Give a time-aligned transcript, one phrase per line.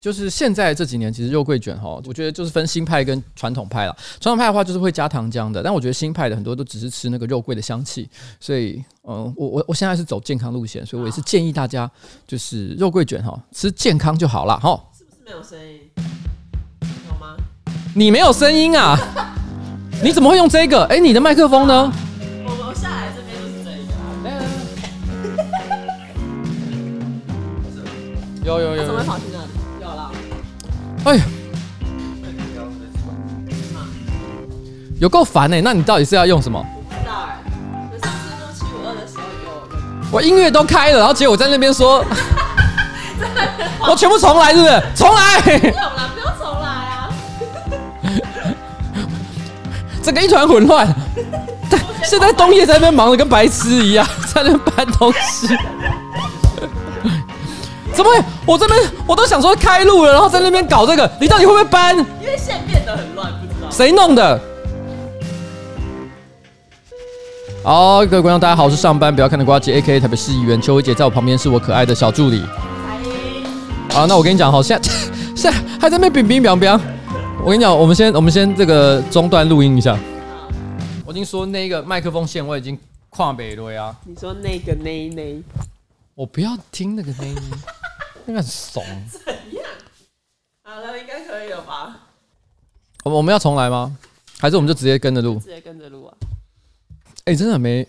[0.00, 3.94] 就是现在这几年，其实肉桂卷哈，我觉得就是分新派跟传统派了。
[4.18, 8.08] 传统派的话，就是会加糖浆的，但我觉得新派的很多都只是吃那个肉桂的香气。
[8.40, 11.90] 所以，嗯，我我我现在是走健康路线，所以我也是建议大家，
[12.26, 14.82] 就是肉桂卷哈，吃健康就好了哈。
[14.96, 15.80] 是不是没有声音？
[17.10, 17.36] 有吗？
[17.94, 18.98] 你没有声音啊？
[20.02, 20.84] 你怎么会用这个？
[20.84, 21.92] 哎、欸，你的麦克风呢？
[22.46, 23.92] 我我下来这边就是这一个。
[28.46, 28.79] 有有有。
[31.04, 31.24] 哎呀，
[35.00, 35.60] 有够烦哎！
[35.62, 36.64] 那你到底是要用什么？
[36.88, 37.40] 不知道哎。
[37.90, 39.48] 可是上次录七五二的时候有。
[40.10, 42.04] 我音乐都开了，然后结果我在那边说，
[43.88, 44.82] 我全部重来，是不是？
[44.94, 45.40] 重来。
[45.40, 47.08] 不用了，不用重来啊。
[50.02, 50.86] 这个一团混乱。
[52.04, 55.56] 现在冬叶在那边忙的跟白痴一样，在那边搬东西。
[58.02, 58.24] 怎么会？
[58.46, 61.96] 我这边我都想说开路了，然后在那边搞这个，你到底会不会搬？
[61.98, 64.40] 因为线变得很乱，不知道谁弄的。
[67.62, 72.42] 好，各位观众，大家好，我是上班不要看的瓜姐 A K A 台北市议员邱威杰，在我旁边是我可爱的小助理。
[73.90, 74.90] 好，那我跟你讲，好，现在
[75.36, 76.80] 现在还在那边冰冰冰冰。
[77.44, 79.94] 我跟你讲，我们先我们先这个中断录音一下。
[81.04, 82.78] 我已经说那个麦克风线我已经
[83.10, 83.94] 跨北了呀。
[84.04, 85.42] 你说那个那那，
[86.14, 87.26] 我不要听那个那
[88.30, 88.34] 那。
[88.34, 88.84] 那个很怂。
[89.10, 89.20] 怎
[89.54, 89.64] 样？
[90.62, 92.06] 好了，应该可以了吧？
[93.04, 93.96] 我我们要重来吗？
[94.38, 95.38] 还是我们就直接跟着录？
[95.38, 96.14] 直接跟着录啊！
[97.24, 97.86] 哎、欸，真的很没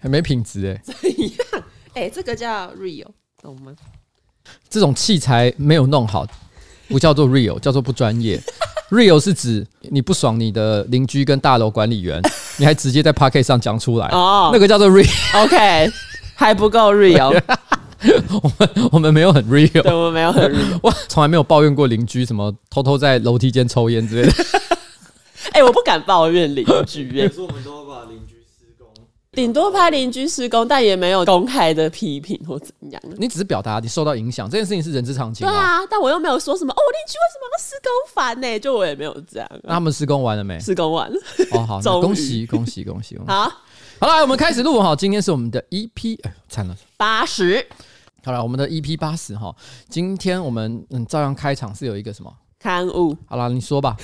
[0.00, 0.80] 很没品质哎。
[0.84, 1.64] 怎样？
[1.94, 3.06] 哎、欸，这个叫 real，
[3.42, 3.74] 懂吗？
[4.68, 6.26] 这种器材没有弄好，
[6.88, 8.40] 不叫做 real，叫做不专业。
[8.90, 12.20] real 是指你不爽你的邻居跟大楼管理员，
[12.58, 15.44] 你还直接在 Podcast 上讲出来哦，那个叫做 real。
[15.44, 15.90] OK，
[16.34, 17.38] 还不够 real。
[18.42, 20.78] 我们我们没有很 real，对，我们没有很 real。
[20.82, 24.32] 我从来没有抱怨过邻居什么偷偷在楼梯间抽烟之类的。
[25.52, 27.04] 哎、欸，我不敢抱怨邻居。
[27.04, 28.86] 比如说，我们都要把邻居施工，
[29.32, 33.02] 顶多拍邻居施工，但也没有公开的批评或怎样。
[33.16, 35.46] 你只是表达你受到影响，这件事情是人之常情。
[35.46, 38.60] 对啊，但我又没有说什么哦，邻居为什么要施工烦呢、欸？
[38.60, 39.48] 就我也没有这样。
[39.62, 40.58] 那他们施工完了没？
[40.60, 41.16] 施工完了。
[41.52, 43.18] 哦，好， 恭喜恭喜恭喜！
[43.26, 43.50] 好，
[43.98, 44.94] 好了，我们开始录哈。
[44.94, 47.66] 今天是我们的 EP，哎，惨了，八十。
[48.22, 49.54] 好了，我们的 EP 八十哈，
[49.88, 53.16] 今天我们嗯照样开场是有一个什么刊物？
[53.26, 53.96] 好了，你说吧，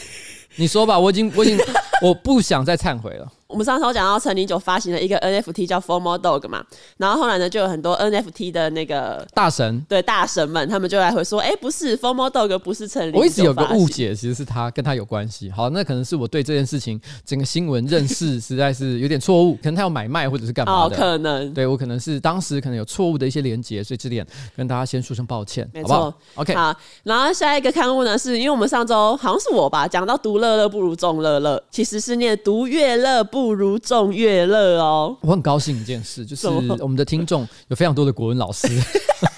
[0.57, 1.59] 你说吧，我已经我已经
[2.03, 3.31] 我不想再忏悔了。
[3.49, 6.65] 我们上次有讲到陈零九发行了一个 NFT 叫 Formal Dog 嘛，
[6.97, 15.51] 然后后来呢就有很多 NFT 的那个大神，对大神们，他们就来回说，哎、欸，不是 Formal Dog 不是陈零，我一直有个误解，其实是他跟他有关系。
[15.51, 21.55] 好，那可能是我对这件事情整个新闻认识实在是有点错误，可能他要买卖或者是干嘛的，哦、可能。
[21.55, 26.75] 对我可能是当时可能有错误的一些连接，所以这点跟大家先说声抱歉，好不好？OK，好，
[27.05, 34.15] 然后下一个刊物呢，是因为我们上周好像是我吧，讲到独乐乐不如众乐乐，其实是念独乐乐不如众。
[34.15, 38.69] 乐乐哦，我很高兴一件事，就是我们的听众有非常多的国文老师。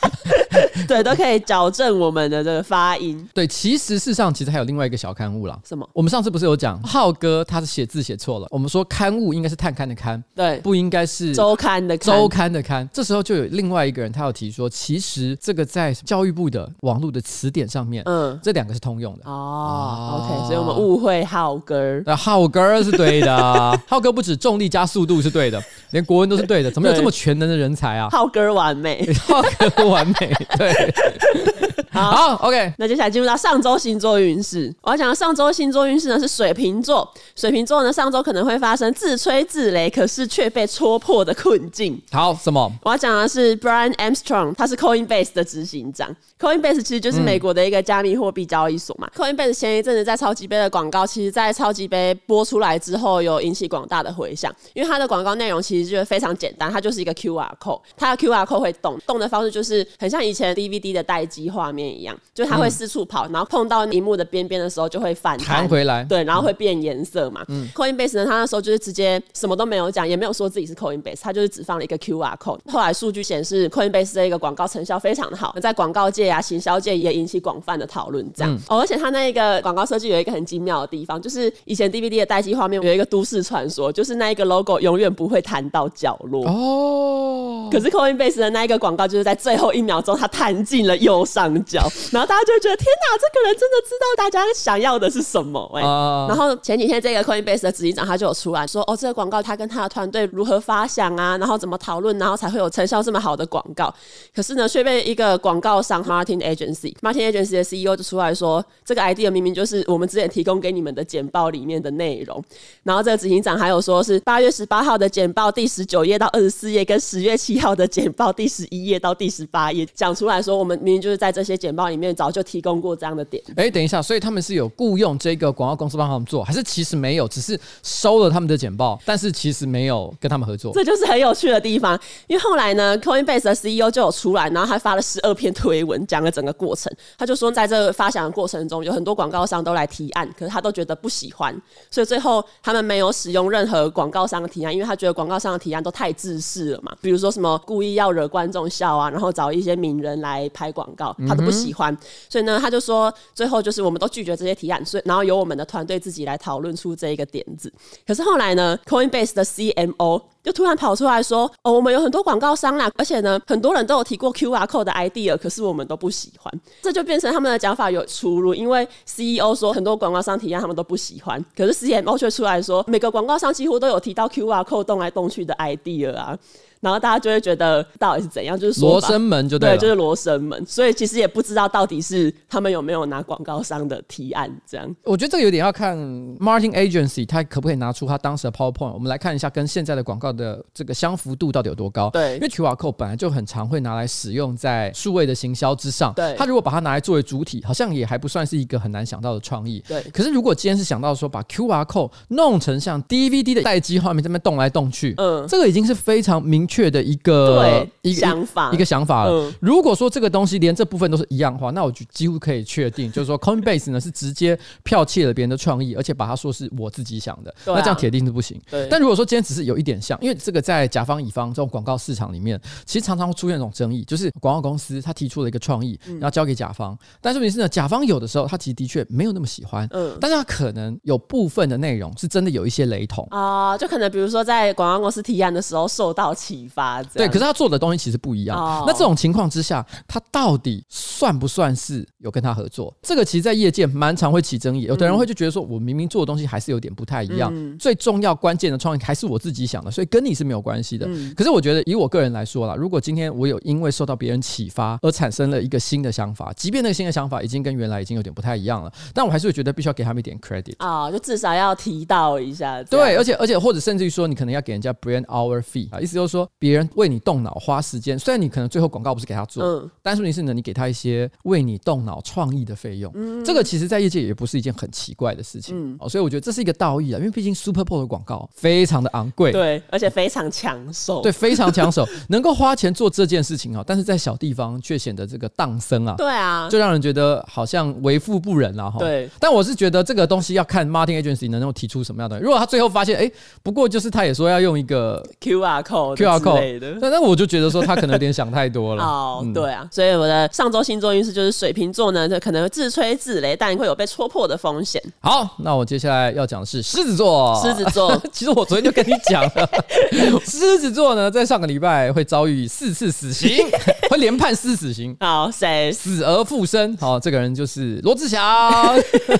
[0.86, 3.28] 对，都可以矫正我们的这个发音。
[3.34, 5.58] 对，其实事实上其实还有另外一个小刊物啦。
[5.66, 5.88] 什么？
[5.92, 12.14] 我们上次不是有讲浩哥他是写字写错了，我们说刊物应该是探刊的刊，对，不应该是周刊的刊。
[12.14, 12.88] 周刊的刊。
[12.92, 19.22] 这时候就有另外一个人他有提说，其实这个在教育部的网络的词典上面，嗯，这两个是通用的。
[19.24, 22.02] 哦，哦，OK，所以我们误会浩哥。
[22.06, 26.70] 那浩哥是对的， 浩哥不止重力加速度是对的，连国文都是对的。
[26.70, 28.08] 怎么有这么全能的人才啊？
[28.10, 30.67] 浩哥完美， 浩哥完美，对。
[31.90, 34.72] 好，好，OK，那接下来进入到上周星座运势。
[34.82, 42.00] 我要讲的上周星座运势呢是水瓶座，水瓶座呢上周可能会发生自吹自擂，可是却被戳破的困境。
[42.12, 42.70] 好，什么？
[42.84, 46.14] 我要讲的是 Brian Armstrong，他是 Coinbase 的执行长。
[46.38, 49.10] Coinbase 其实就是美国的一个加密货币交易所嘛。
[49.16, 67.44] 嗯、Coinbase 前一阵子在超级杯的广告，其实，在超级杯播出来之后，有引起广大的回响，因为它的广告内容其实就是非常简单，它就是一个 QR code，它的 QR code 会动，动的方式就是很像以前 DVD 的待机画面一样，就是它会四处跑，然后碰到荧幕的边边的时候就会反弹回来，对，然后会变颜色嘛。
[67.48, 72.58] 嗯、Coinbase 呢，他那时候就是直接什么都没有讲，也没有说自己是 Coinbase，他就是只放了一个 QR code。
[72.66, 78.28] 后来数据显示，Coinbase 这一个广告成效非常的好，在广告界啊、行销界也引起广泛的讨论。
[78.34, 86.44] 这样、嗯哦，而且他那一个广告设计有一个很精妙的地方，就是以前 DVD 的待机画面有一个都市传说，就是那一个 logo 永远不会弹到角落。
[86.46, 91.80] 哦，可是 Coinbase 的那一个广告就是在最后一秒钟它弹弹进了右上角，
[92.10, 95.86] 然后大家就觉得天哪，这个人真的知道大家想要的是什么哎、欸。
[95.86, 103.94] Uh、然后前几天这个 Coinbase 的执行长他就有出来说，哦，这个广告他跟他的团队如何发想啊，然后怎么讨论，然后才会有成效这么好的广告。
[104.34, 112.42] 可是呢，却被一个广告商 Martin Agency，Martin Agency 的 CEO 就出来说，这个 idea 明明就是我们之前提供给你们的简报里面的内容。
[112.84, 123.42] 然后这个执行长还有说是八月十八号的简报第十九页到二十四页，跟十月七号的简报第十一页到第十八页讲出来说，我们明明就是在这些简报里面早就提供过这样的点。
[123.56, 130.72] 哎，等一下，所以他们是有雇佣这个广告公司帮他们做，还是其实没有，只是收了他们的简报，但是其实没有跟他们合作？
[130.72, 131.98] 这就是很有趣的地方。
[132.26, 136.92] 因为后来呢，Coinbase 的 CEO 就有出来，然后还发了十二篇推文，讲了整个过程。
[137.16, 141.54] 他就说，在这个发想的过程中，有很多广告商都来提案，可是他都觉得不喜欢，
[141.90, 146.94] 所以最后他们没有使用任何广告商的提案，因为他觉得广告商的提案都太自私了嘛。
[147.00, 151.96] 比如说什么故意要惹观众笑啊，然后找一些名人来拍广告，他都不喜欢。
[152.28, 157.72] 所以呢，他就说最后就是我们都拒绝这些提案，所以然后由我们的团队自己来讨论出这一个点子。
[158.06, 176.14] 可是后来呢，Coinbase 的 CMO 就突然跑出来说：“哦，我们有很多广告商啦，而且呢，很多人都有提过 QR code 的 idea，可是我们都不喜欢。”这就变成他们的讲法有出入，因为 CEO 说很多广告商提案他们都不喜欢，可是 CMO 却出来说每个广告商几乎都有提到 QR code 动来动去的 idea
[176.16, 176.38] 啊。
[176.80, 180.64] 然后大家就会觉得到底是怎样，就是罗生门就对，对，就是罗生门。
[180.66, 184.96] 所以其实也不知道到底是他们有没有拿广告商的提案这样。
[185.04, 185.96] 我觉得这个有点要看
[186.38, 192.10] Martin Agency 他可不可以拿出他当时的 PowerPoint，我们来看一下跟现在的广告的这个相符度到底有多高。
[192.10, 196.12] 对，因为 QR Code 本来就很常会拿来使用在数位的行销之上。
[196.14, 199.82] 对，他如果把它拿来作为主体，好像也还不算是一个很难想到的创意。
[199.88, 207.48] 对，可是如果今天是想到说把 QR Code 弄成像 DVD 的待机画面这边动来动去，嗯，这个已经是非常明确的一个。
[207.62, 209.30] 对，一个想法，一个想法了。
[209.32, 218.60] 嗯、如果说这个东西连这部分都是一样的话，那我就几乎可以确定， 就是说 Coinbase 呢是直接剽窃了别人的创意，而且把它说是我自己想的，啊、那这样铁定是不行。
[218.70, 218.86] 对。
[218.90, 238.18] 但如果说今天只是有一点像，因为这个在甲方乙方这种广告市场里面，其实常常会出现一种争议，就是广告公司他提出了一个创意，然后交给甲方，嗯、但是问题是呢，甲方有的时候他其实的确没有那么喜欢，嗯，但是他可能有部分的内容是真的有一些雷同啊、呃，就可能比如说在广告公司提案的时候受到启发，对，可是他做的东西其实。
[238.18, 238.58] 不一样。
[238.58, 238.84] Oh.
[238.84, 242.92] 那这种情况之下，他到底算不算是有跟他合作？
[243.00, 244.82] 这个其实，在业界蛮常会起争议。
[244.82, 247.48] 有的人会就觉得说，我明明做的东西还是有点不太一样。
[247.54, 251.06] 嗯、最重要关键的创意还是我自己想的，所以跟你是没有关系的。
[251.08, 262.82] 嗯、可是我觉得，以我个人来说啦，如果今天我有因为受到别人启发而产生了一个新的想法，即便那个新的想法已经跟原来已经有点不太一样了，但我还是会觉得必须要给他们一点 credit 啊，oh, 就至少要提到一下。
[262.82, 268.88] 对，而且而且或者甚至于说，你可能要给人家 brand hour fee 啊，意思就是说别人为你动脑花时间，虽然你可能最后。
[268.88, 293.30] 广告不是给他做，嗯，但是问题是呢，你给他一些为你动脑创意的费用，嗯，这个其实在业界也不是一件很奇怪的事情，嗯，哦，所以我觉得这是一个道义啊，因为毕竟 Super Bowl 的广告非常的昂贵，对，而且非常抢手， 对，非常抢手，能够花钱做这件事情啊，但是在小地方却显得这个荡生啊，对啊，就让人觉得好像为富不仁啊，哈，对，但我是觉得这个东西要看 Martin Agency 能够提出什么样的，如果他最后发现，哎，
[293.62, 299.44] 不过就是他也说要用一个 QR code QR code 那那我就觉得说他可能有点想太多了， 哦。
[299.54, 305.02] 对啊，所以我的上周星座运势就是水瓶座呢，就可能会自吹自擂，但会有被戳破的风险。
[305.20, 307.60] 好，那我接下来要讲的是狮子座。
[307.62, 309.70] 狮子座， 其实我昨天就跟你讲了，
[310.44, 313.66] 狮子座呢，在上个礼拜会遭遇四次死刑，
[314.10, 315.16] 会连判四死刑。
[315.20, 316.96] 好，谁死而复生？
[316.98, 318.38] 好，这个人就是罗志祥。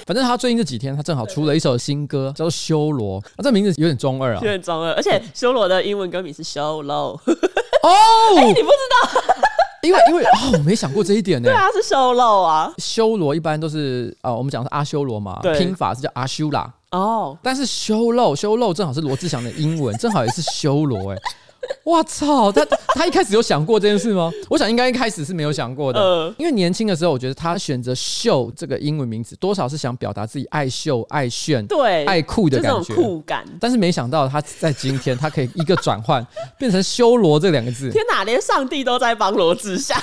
[0.07, 3.21] 反正他最近这几天，他正好出了一首新歌，叫做《修罗》。
[3.25, 4.93] 啊，这名字有点中二啊，有点中二。
[4.93, 7.21] 而且修罗的英文歌名是 Show 哦，
[8.37, 9.23] 你不知道？
[9.83, 11.49] 因为因为哦，我没想过这一点呢。
[11.49, 12.73] 对啊，是修罗啊。
[12.79, 16.69] 修罗一般都是啊、呃，我们讲的是阿修罗嘛，拼法是叫阿修啦。
[16.91, 21.19] 哦，但是修罗修罗正好是罗志祥的英文，正好也是修罗哎。
[21.85, 24.31] 我操，他他一开始有想过这件事吗？
[24.49, 33.45] 我想应该一开始是没有想过的，呃、因为年轻的时候，我觉得他选择秀这个英文名字，多少是想表达自己爱秀、爱炫、对爱酷的感觉，酷感。
[33.61, 36.25] 但是没想到他在今天，他可以一个转换，
[36.59, 37.91] 变成修罗这两个字。
[37.91, 39.99] 天哪，连上帝都在帮罗志祥，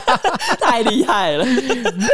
[0.60, 1.44] 太厉害了。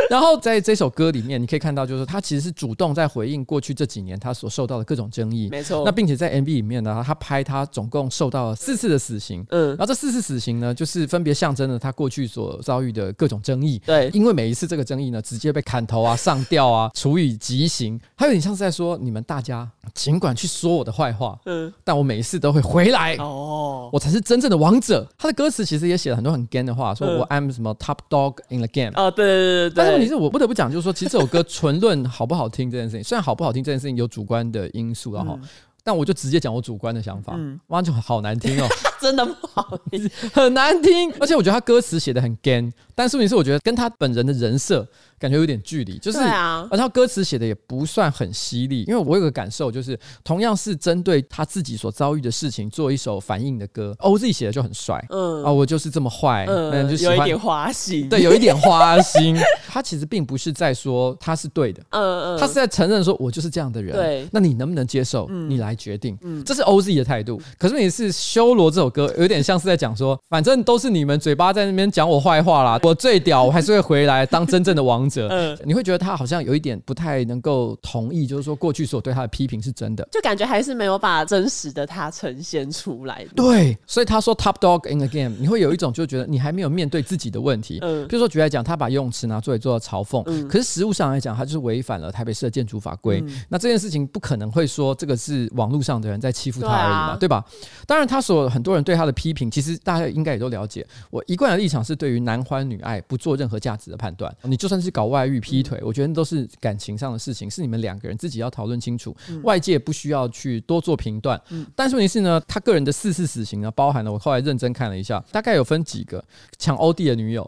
[0.08, 5.82] 然后在这首歌里面，你可以看到，就是他其实是主动在回应过去这几年他所受到的各种争议，没错。
[5.84, 9.18] 那并且在 MV 里面呢，他拍他总共受到了四次的死。
[9.18, 9.44] 刑。
[9.50, 13.80] 嗯，然后这四次死刑呢，就是分别象征了他过去所遭遇的各种争议。
[13.86, 23.14] 对，因为每一次这个争议呢，直接被砍头啊、上吊啊、 处以极刑，还有点像是在说你们大家尽管去说我的坏话，嗯，但我每一次都会回来。
[23.16, 25.08] 哦，我才是真正的王者。
[25.16, 28.92] 他的歌词其实也写了很多很 gan 的话，说我 I'm 什么 top dog in the game。
[28.94, 29.74] 哦，对对对对。
[29.74, 35.38] 但是问题是我不得不讲，就是说，其实这首歌 纯论好不好听这件事情，虽然好不好听这件事情有主观的因素，然后。
[35.84, 37.34] 但我就直接讲我主观的想法，
[37.68, 38.66] 哇，就好难听哦，
[39.04, 44.88] 真的不好听，很难听，而且我觉得他歌词写的很 gan，但是问题是我觉得跟他本人的人设。
[45.16, 59.34] 感觉有点距离，就是，而且他歌词写的也不算很犀利，因为我有个感受，就是同样是针对他自己所遭遇的事情做一首反应的歌，OZ 写的就很帅，嗯啊，我就是这么坏，嗯，就喜欢有一点花心，对，有一点花心。
[59.66, 65.26] 他其实并不是在说他是对的，嗯嗯，他是在承认说我就是这样的人，对，那你能不能接受？
[65.30, 67.40] 你来决定，嗯，这是 OZ 的态度。
[67.56, 75.26] 可是你是修罗这首歌，有点像是在讲说，反正都是你们嘴巴在那边讲我坏话啦，我最屌，我还是会回来当真正的王者。
[75.34, 83.26] 嗯，你会觉得他好像有一点不太能够同意，就是说过去所对他的批评是真的，就感觉还是没有把真实的他呈现出来。
[83.34, 87.80] 对，所以他说 top dog in the game，你会有一种就觉得你还没有面对自己的问题。
[87.82, 93.20] 嗯，比如说举例来讲，他把游泳池拿出来做嘲讽，嗯，可是实物上来讲，他就是违反了台北市的建筑法规。
[93.26, 97.44] 嗯，那这件事情不可能会说这个是网络上的人在欺负他而已嘛，对吧？
[97.86, 100.86] 当然，他所很多人对他的批评，其实大家应该也都了解。
[101.10, 104.34] 我一贯的立场是对于男欢女爱不做任何价值的判断。
[104.42, 105.34] 你就算是搞外遇。
[105.44, 111.38] 劈腿，我觉得都是感情上的事情，是你们两个人自己要讨论清楚，外界不需要去多做评断。
[111.76, 116.24] 但是问题是呢，他个人的四次死刑呢，包含了我后来认真看了一下，大概有分几个
[116.56, 117.46] 抢欧弟的女友。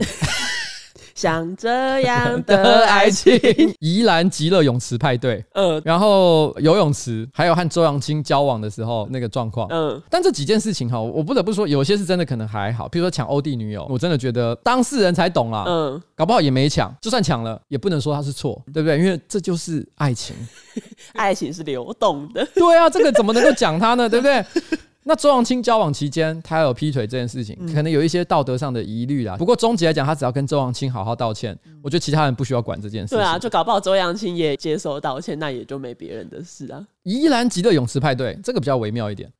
[1.17, 3.33] 像这样的爱情，
[3.81, 18.99] 宜兰极乐泳池派对，嗯，然后游泳池，还有和周扬青交往的时候那个状况，嗯，但这几件事情哈，我不得不说，有些是真的可能还好，比如说抢欧弟女友，我真的觉得当事人才懂啦，嗯，搞不好也没抢，就算抢了，也不能说他是错，对不对？
[18.99, 20.37] 因为这就是爱情，
[21.17, 24.07] 爱情是流动的，对啊，这个怎么能够讲他呢？
[24.07, 24.45] 对不对？
[25.09, 29.37] 那周扬青交往期间，他有劈腿这件事情，可能有一些道德上的疑虑啦。
[29.37, 33.19] 不过终极来讲，他只要跟周扬青好好道歉，我觉得其他人不需要管这件事情。
[33.19, 36.85] 对啊，就搞不好周扬青也接受道歉，那也就没别人的事啊。
[37.05, 39.33] 宜兰极乐泳池派对，这个比较微妙一点。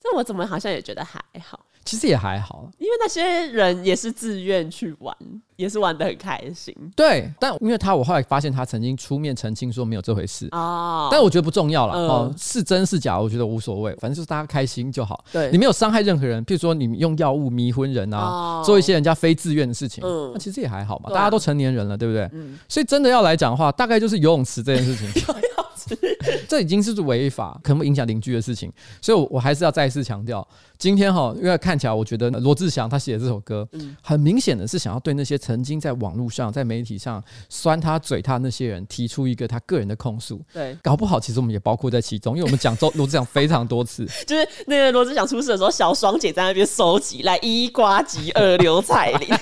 [0.00, 1.66] 这我怎么好像也觉得还好。
[1.86, 5.16] 其实也还好，因为那些人也是自愿去玩，
[5.54, 6.74] 也是玩的很开心。
[6.96, 10.48] 对，但因为他，我后来发现他曾经出面澄清说没有这回事。
[10.50, 15.24] 哦，但我觉得不重要了哦，是真是假，我觉得无所谓，反正就是大家开心就好。
[15.32, 20.02] 对，你没有伤害任何人，譬如说你用药物迷昏人啊，做一些人家非自愿的事情，
[20.32, 22.28] 那其实也还好嘛，大家都成年人了，对不对？
[22.32, 25.22] 嗯，所以真的要来讲的话，大概就是游泳池这件事情。
[26.48, 30.46] 这已经是违法，可能会影响邻居的事情，所以，我我还是要再一次强调，
[30.78, 33.68] 今天哈，因为看起来，我觉得罗志祥他写的这首歌，
[34.02, 40.40] 很明显的是想要对那些曾经在网络上、在媒体上酸他、嘴他那些人提出一个他个人的控诉。
[40.52, 49.28] 对，搞不好其实我们也包括在其中，因为我们讲周罗志祥非常多次， 就是那个罗志祥出事的时候，小双姐在那边收集，来一一呱吉二流彩铃。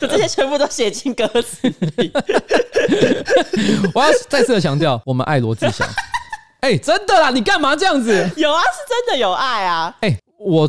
[0.00, 2.10] 就这些全部都写进歌词里。
[3.94, 5.86] 我要再次的强调，我们爱罗志祥。
[6.60, 8.12] 哎、欸，真的啦，你干嘛这样子？
[8.36, 9.94] 有啊，是真的有爱啊。
[10.00, 10.68] 哎、欸，我。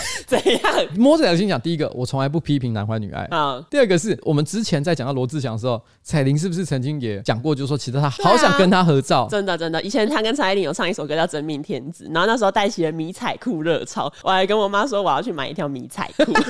[0.26, 0.86] 怎样？
[0.96, 3.64] 摸着良心讲，第一个，我从来不批评男欢女爱啊。
[3.70, 9.28] 第二个是我们之前在讲到罗志祥的时候，彩玲是不是曾经也讲过，就是说其实他好想跟他合照。
[9.30, 16.32] 真的真的，以前他跟蔡依林有唱一首歌叫《真命天子》，然后那时候带起了迷彩裤热潮，我还跟我妈说我要去买一条迷彩裤。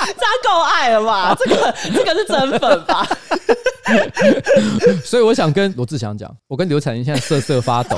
[0.00, 1.36] 这样够爱了吧？
[1.38, 3.06] 这个这个是真粉吧？
[5.04, 7.96] 所以我想跟罗志祥讲，我跟刘彩玲现在瑟瑟发抖。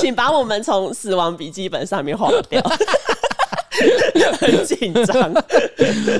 [0.00, 2.62] 请把我们从死亡笔记本上面划掉，
[4.38, 5.32] 很紧张，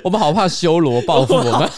[0.02, 1.70] 我们好怕修罗报复我们。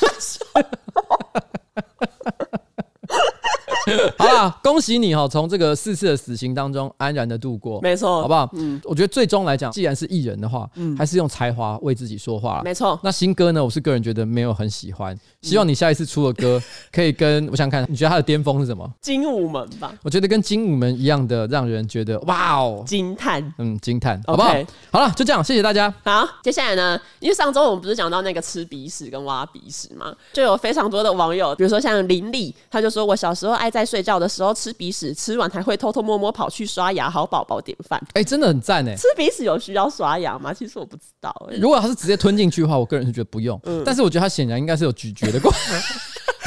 [4.16, 8.48] 好啦，恭喜你哈，从这个四次的死刑当中安然的度过，没错，好不好？
[8.54, 12.98] 嗯，我觉得最终来讲，既然是艺人的话，嗯，还是用才华为自己说话，没错。
[13.02, 18.90] 那新歌呢，我是个人觉得没有很喜欢，希望你下一次出的歌 可以跟我想看，你觉得他的巅峰是什么？
[19.00, 24.54] 精武门吧，我觉得跟精武门一样的，让人觉得哇哦，惊叹，嗯，惊叹，好不好？
[24.90, 25.92] 好了，就这样，谢谢大家。
[26.04, 34.52] 好，接下来呢，因为上周我们不是讲到那个吃鼻屎跟挖鼻屎嘛，就有非常多的网友，比如说像林丽，他就说我小时候爱在睡觉的时候。
[34.62, 37.98] 吃鼻屎，吃完还会偷偷摸摸跑去刷牙，好宝宝典范。
[38.12, 38.94] 哎、欸，真的很赞哎！
[38.94, 40.54] 吃鼻屎有需要刷牙吗？
[40.54, 41.56] 其实我不知道哎。
[41.58, 43.58] 如果他是直接吞进去的话，我个人是觉得不用。
[43.64, 45.56] 嗯，但是我觉得他显然应该是有咀嚼 vei det går.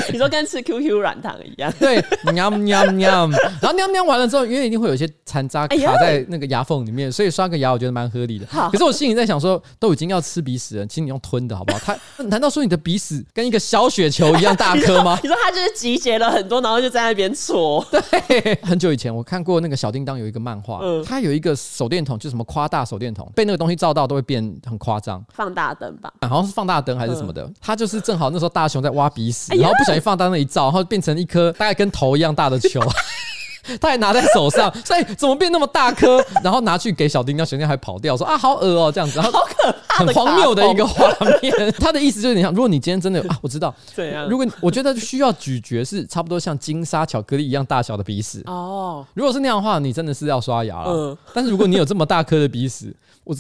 [0.14, 1.72] 你说跟吃 QQ 软糖一样？
[1.80, 3.28] 对，喵喵喵，
[3.62, 8.46] 然后喵喵完了之后，因为一定会有一些残渣卡在那个牙缝里面，所以刷个牙我觉得蛮合理的。
[8.46, 11.80] 可是我心里在想说，都已经要吃鼻屎了，请你用吞的好不好？
[11.86, 15.18] 他难道说你的鼻屎跟一个小雪球一样大颗吗？
[15.24, 17.86] 你说他就是集结了很多，然后就在那边搓。
[17.92, 27.50] 对，很久以前我看过那个小叮当有一个漫画，嗯，他有一个手电筒，就什么夸大手电筒，被那个东西照到都会变很夸张，放大灯吧，好像是放大灯还是什么的。
[27.60, 32.82] 他就是正好那时候大雄在挖鼻屎，然后不小心放大那一照，然后变成一颗大概跟头一样大的球。
[33.82, 36.24] 他还拿在手上， 所以怎么变那么大颗？
[36.44, 41.10] 然后拿去给小叮当，小叮当还跑掉，说啊，好恶哦、喔，这样子，然后好可怕，很荒谬的一个画
[41.42, 41.52] 面。
[41.80, 44.30] 他的意思就是，你想，如果你今天真的有啊，我知道，怎样？
[44.30, 49.04] 如果我觉得需要咀嚼是差不多像金沙巧克力一样大小的鼻屎哦。
[49.16, 50.92] 如果是那样的话，你真的是要刷牙了。
[50.92, 51.18] 嗯。
[51.34, 52.96] 但是如果你有这么大颗的鼻屎，
[53.26, 53.36] 我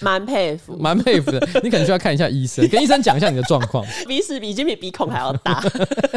[0.00, 1.40] 蛮佩服，蛮佩服的。
[1.64, 3.84] 你可能需要看一下医生，跟医生讲一下你的状况。
[4.06, 5.60] 鼻屎已经比鼻孔还要大。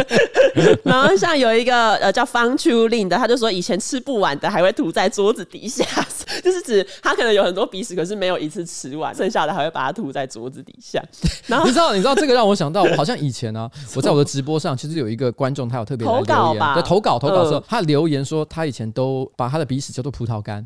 [0.85, 5.83] 然后像有一个呃叫方秋令的，他就说以前吃不完的还会吐在桌子底下，
[6.43, 11.03] 就是指他可能有很多鼻屎，可是没有一次吃完，剩下的还会把它吐在桌子底下。
[11.47, 20.61] 然后你知道，你知道这个让我想到，我好像以前呢、啊，我在我的直播上，其实有一一个观众，他有特别留言，投稿吧，对，投稿投稿的时候，他留言说他以前都把他的鼻屎叫做葡萄干，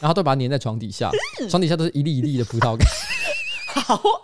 [0.00, 1.10] 然后都把它粘在床底下，
[1.48, 2.86] 床底下都是一粒一粒的葡萄干。
[3.72, 4.20] 好恶！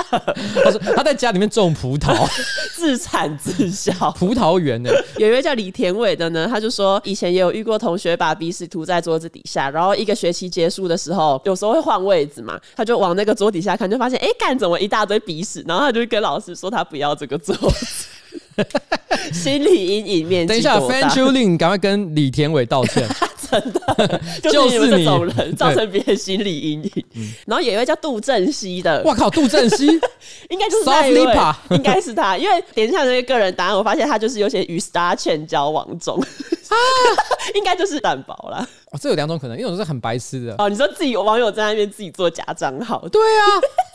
[0.64, 2.12] 他说他在家里面种葡萄，
[2.74, 4.90] 自产自销，葡萄园呢。
[5.18, 15.64] 有一位叫李田伟的呢，他就说以前也有遇过同学把鼻屎涂在桌子底下，然后一个学期结束的时候，有时候会换位置嘛，他就往那个桌底下看，就发现哎，干、欸、怎么一大堆鼻屎？
[15.68, 18.06] 然后他就跟老师说他不要这个桌子，
[19.32, 20.48] 心理阴影面积。
[20.48, 23.08] 等一下，Fan Chulin，赶快跟李田伟道歉。
[23.50, 27.04] 真的， 就是你们这种人造成别人心理阴影。
[27.46, 29.86] 然后有一位叫杜振熙的，哇靠，杜振熙？
[30.50, 31.34] 应该就是那一位，
[31.76, 36.20] 应该是他，因为点下那些个人答案，我发现他就是有些与 Star Chen 交往中，
[37.54, 38.66] 应该就是蛋堡啦。
[38.92, 40.54] 哦，这有两种可能，一种是很白痴的。
[40.58, 43.44] 哦，你说自己有网友在那边自己做假账号，对啊，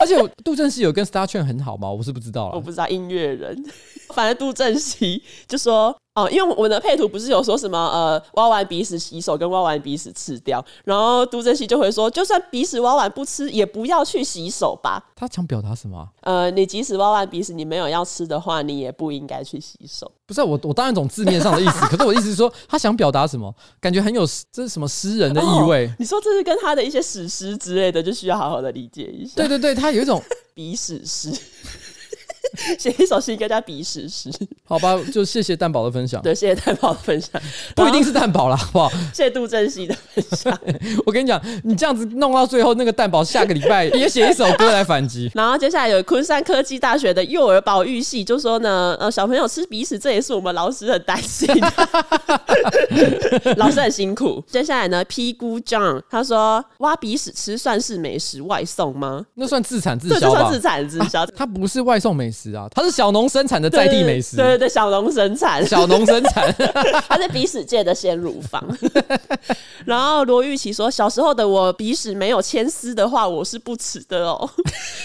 [0.00, 1.90] 而且杜振熙有跟 Star Chen 很好吗？
[1.90, 3.64] 我是不知道了，我不知道音乐人，
[4.08, 5.96] 反正杜振熙就说。
[6.14, 15.02] 哦，因为我们的配图不是有说什么呃，挖完鼻屎洗手跟挖完鼻屎吃掉，然后杜振熙就会说，就算鼻屎挖完不吃，也不要去洗手吧。
[15.16, 16.06] 他想表达什么？
[16.20, 20.12] 呃，你即使挖完鼻屎，你没有要吃的话，你也不应该去洗手。
[20.26, 23.50] 不是我，我当然懂字面上的意思， 可是我的意思是说，他想表达什么？
[23.80, 25.86] 感觉很有这是什么诗人的意味。
[25.86, 29.32] 哦，你说这是跟他的一些史诗之类的，就需要好好的理解一下。
[29.36, 31.32] 对对对，他有一种 鼻屎诗。
[32.78, 34.30] 写一首诗，跟他鼻屎诗，
[34.64, 36.20] 好吧，就谢谢蛋宝的分享。
[36.22, 37.40] 对，谢谢蛋宝的分享，
[37.74, 38.90] 不一定是蛋宝啦，好不好？
[39.12, 40.58] 谢谢杜振熙的分享。
[41.06, 45.30] 我跟你讲，你这样子弄到最后，那个蛋宝下个礼拜也写一首歌来反击。
[45.34, 54.42] 然后接下来有昆山科技大学的幼儿保育系就说呢，呃，小朋友吃鼻屎，这也是我们老师很担心的，老师很辛苦。
[54.46, 59.24] 接下来呢，P 姑 John 他说，挖鼻屎吃算是美食外送吗？
[59.34, 60.20] 那算自产自销吧？
[60.20, 62.41] 这就算自产自销，它不是外送美食。
[62.74, 64.36] 它是小农生产的在地美食。
[64.36, 66.52] 对对对，小农生产， 小农生产，
[67.08, 68.62] 它是鼻屎界的鲜乳坊。
[69.84, 74.48] 然后罗玉琪说：“小时候的我鼻屎没有牵丝的话，我是不吃的哦。”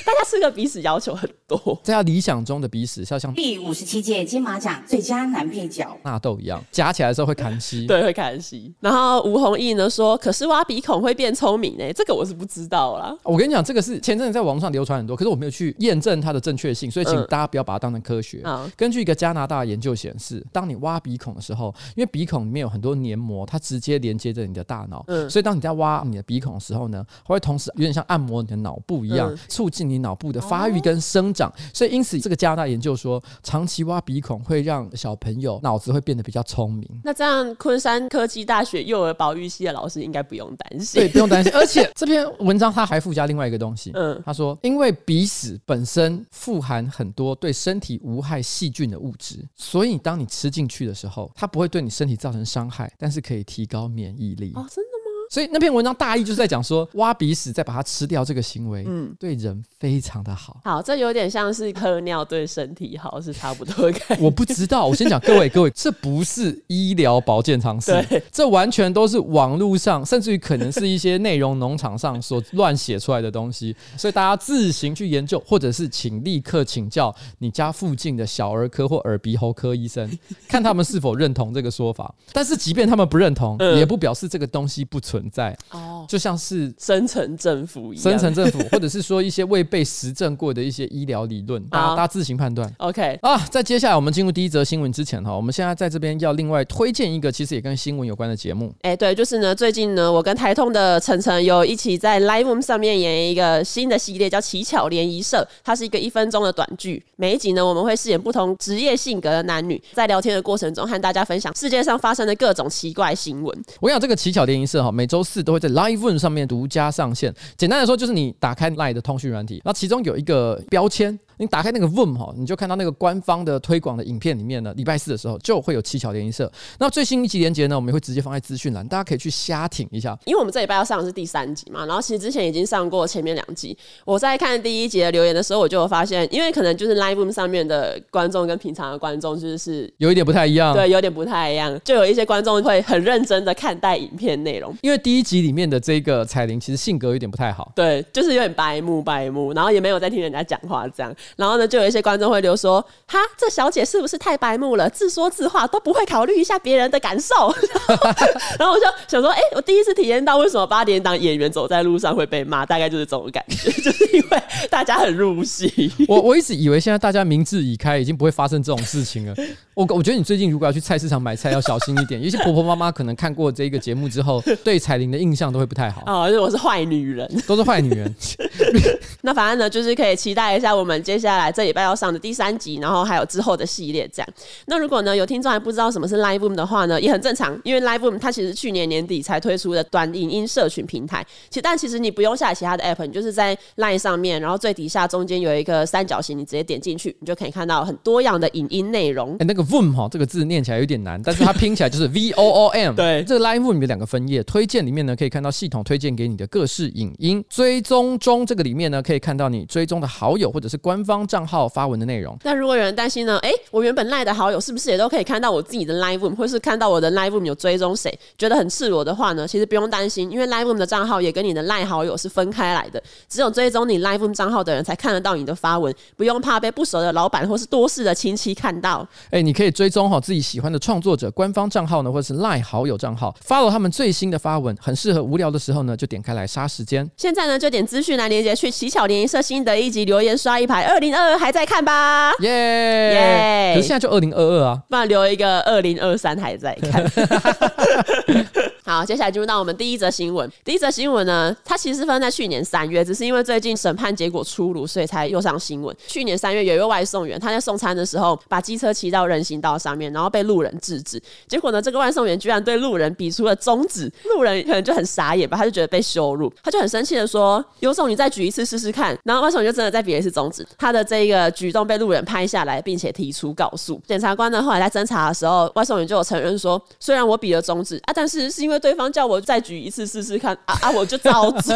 [0.05, 8.73] 大家吃个鼻屎要求很多，在他理想中的鼻屎是要像第五十七届金马奖最佳男配角纳豆一样，夹起来的时候会砍稀，对，会砍稀。
[8.79, 11.91] 然后吴弘毅呢说：“可是挖鼻孔会变聪明呢？
[11.93, 17.26] 这个我是不知道啦。”我跟你讲，这个是前阵子在网上流传很多，可是我没有去验证它的正确性，所以请。
[17.29, 18.43] 大家不要把它当成科学。
[18.75, 25.03] 根据一个加拿大研究显示，当你挖鼻孔的时候，因为鼻孔里面有很多黏膜，它直接连接着你的大脑。
[25.07, 31.51] 嗯，所以当你在挖你的鼻孔的时候呢，会同时有点像按摩你的脑部一样，促进你脑部的发育跟生长。
[31.73, 36.87] 所以因此，这个加拿大研究说，长期挖鼻孔会让小朋友脑子会变得比较聪明。
[37.03, 41.01] 那这样，昆山科技大学幼儿保育系的老师应该不用担心。
[41.01, 41.51] 对，不用担心。
[41.53, 43.91] 而且这篇文章它还附加另外一个东西。
[43.93, 54.51] 嗯，他说，因为鼻屎本身富含很多对身体无害细菌的物质，所以当你吃进去的时候，它不会对你身体造成伤害，但是可以提高免疫力。
[54.53, 54.96] 哦，真的？
[55.29, 60.61] 所以那篇文章大意就是在讲说，挖鼻屎再把它吃掉这个行为，嗯，对人非常的好。
[60.63, 63.99] 好，这有点像是喝尿对身体好，是差不多的。
[64.19, 73.75] 我不知道，我先讲各位各位， 这不是医疗保健常识，这完全都是网络上，甚至于可能是一些内容农场上所乱写出来的东西。
[73.97, 80.09] 所以大家自行去研究，或者是请立刻请教你家附近的小儿科或耳鼻喉科医生，
[80.47, 82.13] 看他们是否认同这个说法。
[82.31, 92.71] 但是即便他们不认同， 嗯、也不表示这个东西不存存在，哦，就像是深层政府一样，深层政府， 或者是说一些未被实证过的一些医疗理论，大家大家自行判断。
[92.77, 98.71] OK 啊，在接下来我们进入第一则新闻之前哈，我们现在在这边要另外推荐一个其实也跟新闻有关的节目。
[98.81, 107.03] 哎、欸，对，就是呢，最近呢，我跟台通的晨晨有一起在 Live 上面演一个新的系列，叫《奇巧联谊社》，它是一个一分钟的短剧。
[107.15, 113.47] 每一集呢，我们会饰演不同职业性格的男女，在聊天的过程中和大家分享世界上发生的各种奇怪新闻。
[113.79, 117.33] 我跟你讲这个奇巧联谊社哈，每周四都会在 Live Room 上面独家上线。
[117.55, 121.17] 简单来说，就是你打开 Live 的通讯软体，那其中有一个标签。
[121.37, 126.51] 你打开那个 Voom 哈，你就看到那个官方的推广的影片里面呢，礼拜四的时候就会有七巧联谊社。
[126.79, 130.17] 那最新一集连接呢，我们也会直接放在资讯栏，大家可以去瞎挺一下。
[130.25, 133.77] 因为我们这礼拜要上的是第三集嘛，然后其实之前已经上过前面两集。
[134.03, 141.79] 我在看第一集的留言的时候，我就有发现，因为可能就是 Live 上面的观众跟平常的观众就是有一点不太一样，对，有点不太一样。
[141.83, 151.13] 就有一些观众会很认真的看待影片内容，因为第一集里面的这个彩玲其实性格有点不太好，对，就是有点白目白目，然后也没有在听人家讲话这样。
[151.35, 152.01] 然后呢，就有一些。
[152.07, 154.89] 观众会留说：“哈，这小姐是不是太白目了？
[154.89, 157.53] 自说自话都不会考虑一下别人的感受。
[158.57, 165.91] ”然后我就想说：“哎、欸，我第一次体验到为什么八点档演员走在路上会被骂，大概就是这种感觉，就是因为大家很入戏。
[166.07, 169.35] 我我一直以为现在大家明智已开，已经不会发生这种事情了。
[169.73, 172.21] 我我觉得你最近如果要去菜市场买菜，要小心一点。
[172.23, 176.03] 有些婆婆妈妈可能看过这个节目之后，对彩玲的印象都会不太好。
[176.05, 178.15] 哦，因为我是坏女人，都是坏女人。
[179.21, 184.29] 那反正呢，就是可以期待一下我们接下来这礼拜要上的第三集，然后还有之后的系列这样。
[184.65, 191.25] 那如果呢有听众还不知道什么是 Live Room 的话呢，也很正常，因为 Live Room 它其实去年年底才推出的短影音社群平台。
[191.49, 199.33] 其实但其实你不用下载其他的 App，你就是在 Line 上面，然后最底下中间有一个三角形，你直接点进去，你就可以看到很多样的影音内容。
[199.33, 202.95] 哎、欸，那个 Voom 哈这个字念起来有点难，但是它拼起来就是 V O O M。
[202.95, 212.37] 对，这个 Live Room 有两个分页，推荐里面呢可以看到系统推荐给你的各式影音，追踪中这个里面呢可以看到你追踪的好友或者是官方账号发文的内容。
[212.43, 213.39] 那如果有人担心呢？
[213.41, 218.13] 哎、欸，我原本赖的好友是不是也都可以看到我自己的 Live Room，或是看到我的 Live Room 有追踪谁？
[218.37, 219.47] 觉得很赤裸的话呢？
[219.47, 229.07] 其实不用担心，因为 Live Room 的账号也跟你的赖好友是分开来的，只有追踪你 Live Room 账号的人才看得到你的发文，不用怕被不熟的老板或是多事的亲戚看到。
[229.27, 237.09] 哎、欸，你可以追踪好自己喜欢的创作者官方账号呢，或者是赖好友账号，follow 他们最新的发文，很适合无聊的时候呢就点开来杀时间。
[237.15, 242.31] 现在呢就点资讯来连接去奇巧联谊社新的一集留言刷一排，二零二二还在看吧？
[242.39, 243.71] 耶耶！
[243.75, 247.03] 可是现在就二零二二啊，不然留一个二零二三还在看。
[248.87, 250.49] 好，接下来进入到我们第一则新闻。
[250.63, 255.93] 第一则新闻呢，它其实发生在去年三月，只是因为最近审判结果出炉，所以才又上新闻。
[256.07, 261.21] 去年三月，有一位外送员，他在送餐的时候把机车骑到人行道上面，然后被路人制止。
[261.49, 274.63] 结果呢，这个外送员居然对路人比出了中指，路人可能就很傻眼吧，他就觉得被羞辱，他就很生气的说：“有种你再举一次试试看。”然后外送员就真的再比了一次中指，他的这个举动被路人拍下来，并且提出告诉检察官呢。
[274.63, 280.91] 后来在侦查的时候，外送员就有承认说：“虽然我比了中指啊，但是是因为。”对方叫我再举一次试试看啊啊！
[280.91, 281.75] 我就照做，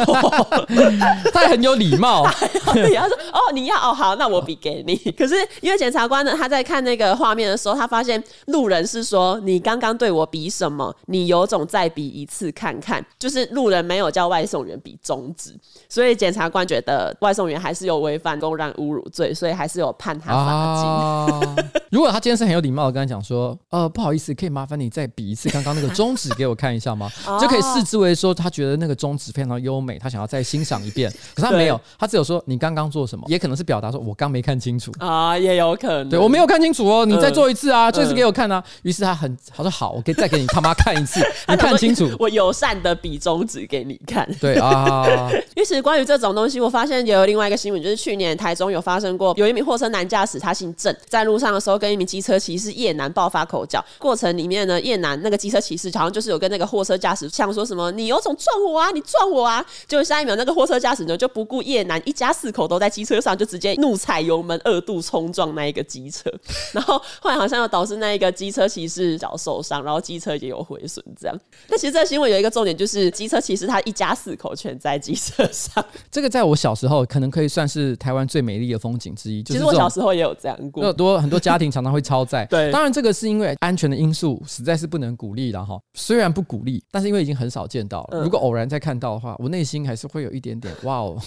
[1.34, 2.26] 他很有礼貌。
[2.66, 2.74] 他
[3.08, 10.94] 说：“哦，你要哦，好，那我比给你。”可是因为检察官呢，他在看那个画面的时候，他发现路人是说：“你刚刚对我比什么？
[11.08, 15.56] 你有种再比一次看看。”就是路人没有叫外送员比中指，
[15.90, 20.86] 所以检察官觉得外送员还是有违反公然侮辱罪，所以还是有判他罚金。
[20.86, 21.56] 啊、
[21.92, 31.12] 如果他今天是很有礼貌的跟他讲说：“呃，不好意思，可以麻烦你再比一次刚刚那个中指给我看一下吗？”就可以视之为说，他觉得那个中指非常优美，他想要再欣赏一遍。
[31.36, 36.10] 可是他没有，他只有说你刚刚做什么，也可能是表达说我刚没看清楚啊，也有可能。
[36.10, 38.64] 对，我没有看清楚哦，你再做一次啊，做一次给我看啊。
[38.84, 42.10] 于是他很他说好，我可以再给你他妈看一次， 你看清楚。
[42.20, 44.28] 我友善的比中指给你看。
[44.40, 45.30] 对啊。
[45.56, 57.92] 于是关于这种东西，我发现也有另外一个新闻，就是去年台中有发生过，有一名货车男驾驶，他姓郑，在路上的时候跟一名机车骑士叶男爆发口角，过程里面呢，叶男那个机车骑士好像就是有跟那个货车驾驶呛说什么。
[57.92, 58.92] 你有种撞我啊！
[58.92, 59.66] 你撞我啊！
[59.88, 66.32] 结果下一秒，那个货车驾驶呢就不顾叶男一家四口都在机车上，就直接怒踩油门，二度冲撞那一个机车。
[66.74, 71.04] 然后后来好像又导致那一个机车骑士脚受伤，然后机车也有毁损。
[71.20, 71.38] 这样。
[71.68, 75.84] 但其实这个新闻有一个重点，就是机车骑士他一家四口全在机车上。
[76.12, 79.42] 这个在我小时候可能可以算是台湾最美丽的风景之一。
[79.42, 80.84] 就是、其实我小时候也有这样过。
[80.84, 82.46] 很多很多家庭常常会超载。
[82.52, 85.80] 对，当然这个是因为安全的因素，实在是不能鼓励了哈。
[85.94, 91.18] 虽然不鼓励，但是因为已经很少见到了，嗯、如果偶然再看到的话，我内心还是会有一点点 哇哦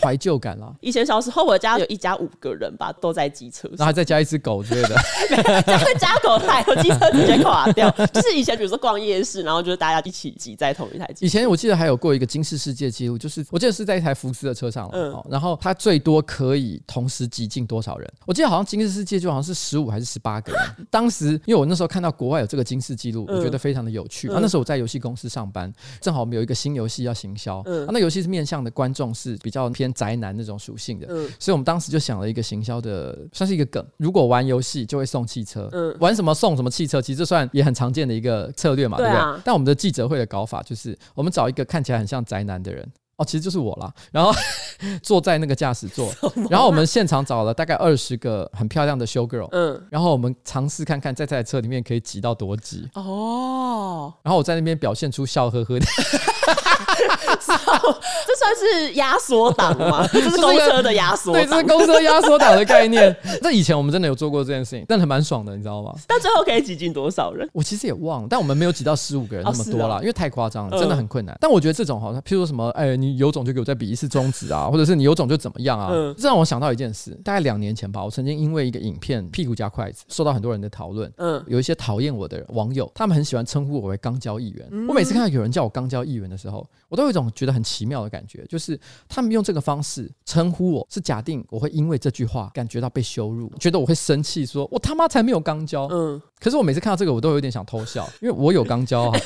[0.00, 0.72] 怀旧感啦。
[0.80, 4.96] 以前小时候我家有一家五个人吧，都在机车，然后还再加一只狗之类的，
[5.62, 7.90] 加加狗太后机车直接垮掉。
[8.12, 11.26] 就是以前比如说逛夜市，然后就是大家一起挤在同一台机车。
[11.26, 14.90] 以前我记得还有过一个金氏世界纪录，就是我记得是在一台福斯的车上
[15.28, 18.12] 然后它最多可以同时挤进多少人？
[18.26, 20.60] 我记得好像金氏世界就好像是十五还是十八个人。
[20.90, 24.28] 当时因为我那时候看到国外有这个金氏纪录，我觉得非常的有趣。
[24.30, 39.42] 啊，那时候我在游戏公司上班，正好我们有一个新游戏要行销，嗯，啊，那游戏是面向的观众是比较偏宅男那种属性的，嗯，所以我们当时就想了一个行销的，算是一个梗，如果玩游戏就会送汽车，嗯，玩什么送什么汽车，其实这算也很常见的一个策略嘛，对不对？
[39.44, 42.90] 但我们的记者会的搞法就是，我们找一个看起来很像宅男的人。
[43.16, 43.92] 哦，其实就是我啦。
[44.10, 44.32] 然后
[45.02, 46.12] 坐在那个驾驶座，
[46.50, 54.12] 然后我们现场找了大概二十个很漂亮的 show girl，嗯，然后我们尝试看看在这台车里面可以挤到多挤哦。
[54.22, 55.86] 然后我在那边表现出笑呵呵的，
[58.26, 60.06] 这算是压缩档吗？
[60.12, 63.14] 这是公车的压缩，对，这是公车压缩档的概念。
[63.42, 65.94] 那以前我们真的有做过这件事情，但还蛮爽的，你知道吗？
[66.06, 67.48] 但最后可以挤进多少人？
[67.52, 71.36] 我其实也忘了，但我们没有挤到十五个人那么多啦，因为太夸张了，真的很困难。
[71.40, 72.94] 但我觉得这种好像，譬如说什么，哎。
[72.94, 75.88] 你有种就给我再比一次中指啊，或者是你有种就怎么样啊？
[75.90, 81.12] 嗯，这让我想到一件事，大概两年前吧，我曾经因为一个影片屁股加筷子，受到很多人的讨论。
[81.16, 84.68] 嗯，有一些讨厌我的网友，他们很喜欢称呼我为肛交议员。
[84.70, 88.78] 嗯，我每次看到有人叫我肛交议员的时候，我都有一种觉得很奇妙的感觉，就是
[89.08, 95.88] 他们用这个方式称呼我，是假定我会因为这句话感觉到被羞辱，觉得我会生气，说我他妈才没有肛交。
[95.90, 99.20] 嗯，可是我每次看到这个，我都有点想偷笑，因为 我有肛交啊。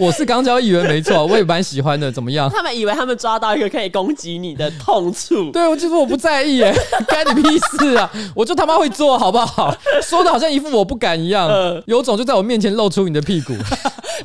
[0.00, 2.10] 我是肛交议员没错，我也蛮喜欢的。
[2.10, 2.50] 怎么样？
[2.50, 5.52] 他们以为他们抓到一个可以攻击你的痛处。
[5.52, 6.74] 对，我就说我不在意，哎，
[7.06, 8.10] 干你屁事啊！
[8.34, 9.72] 我就他妈会做好不好？
[10.02, 11.48] 说的好像一副我不敢一样。
[11.48, 13.54] 呃、有种就在我面前露出你的屁股。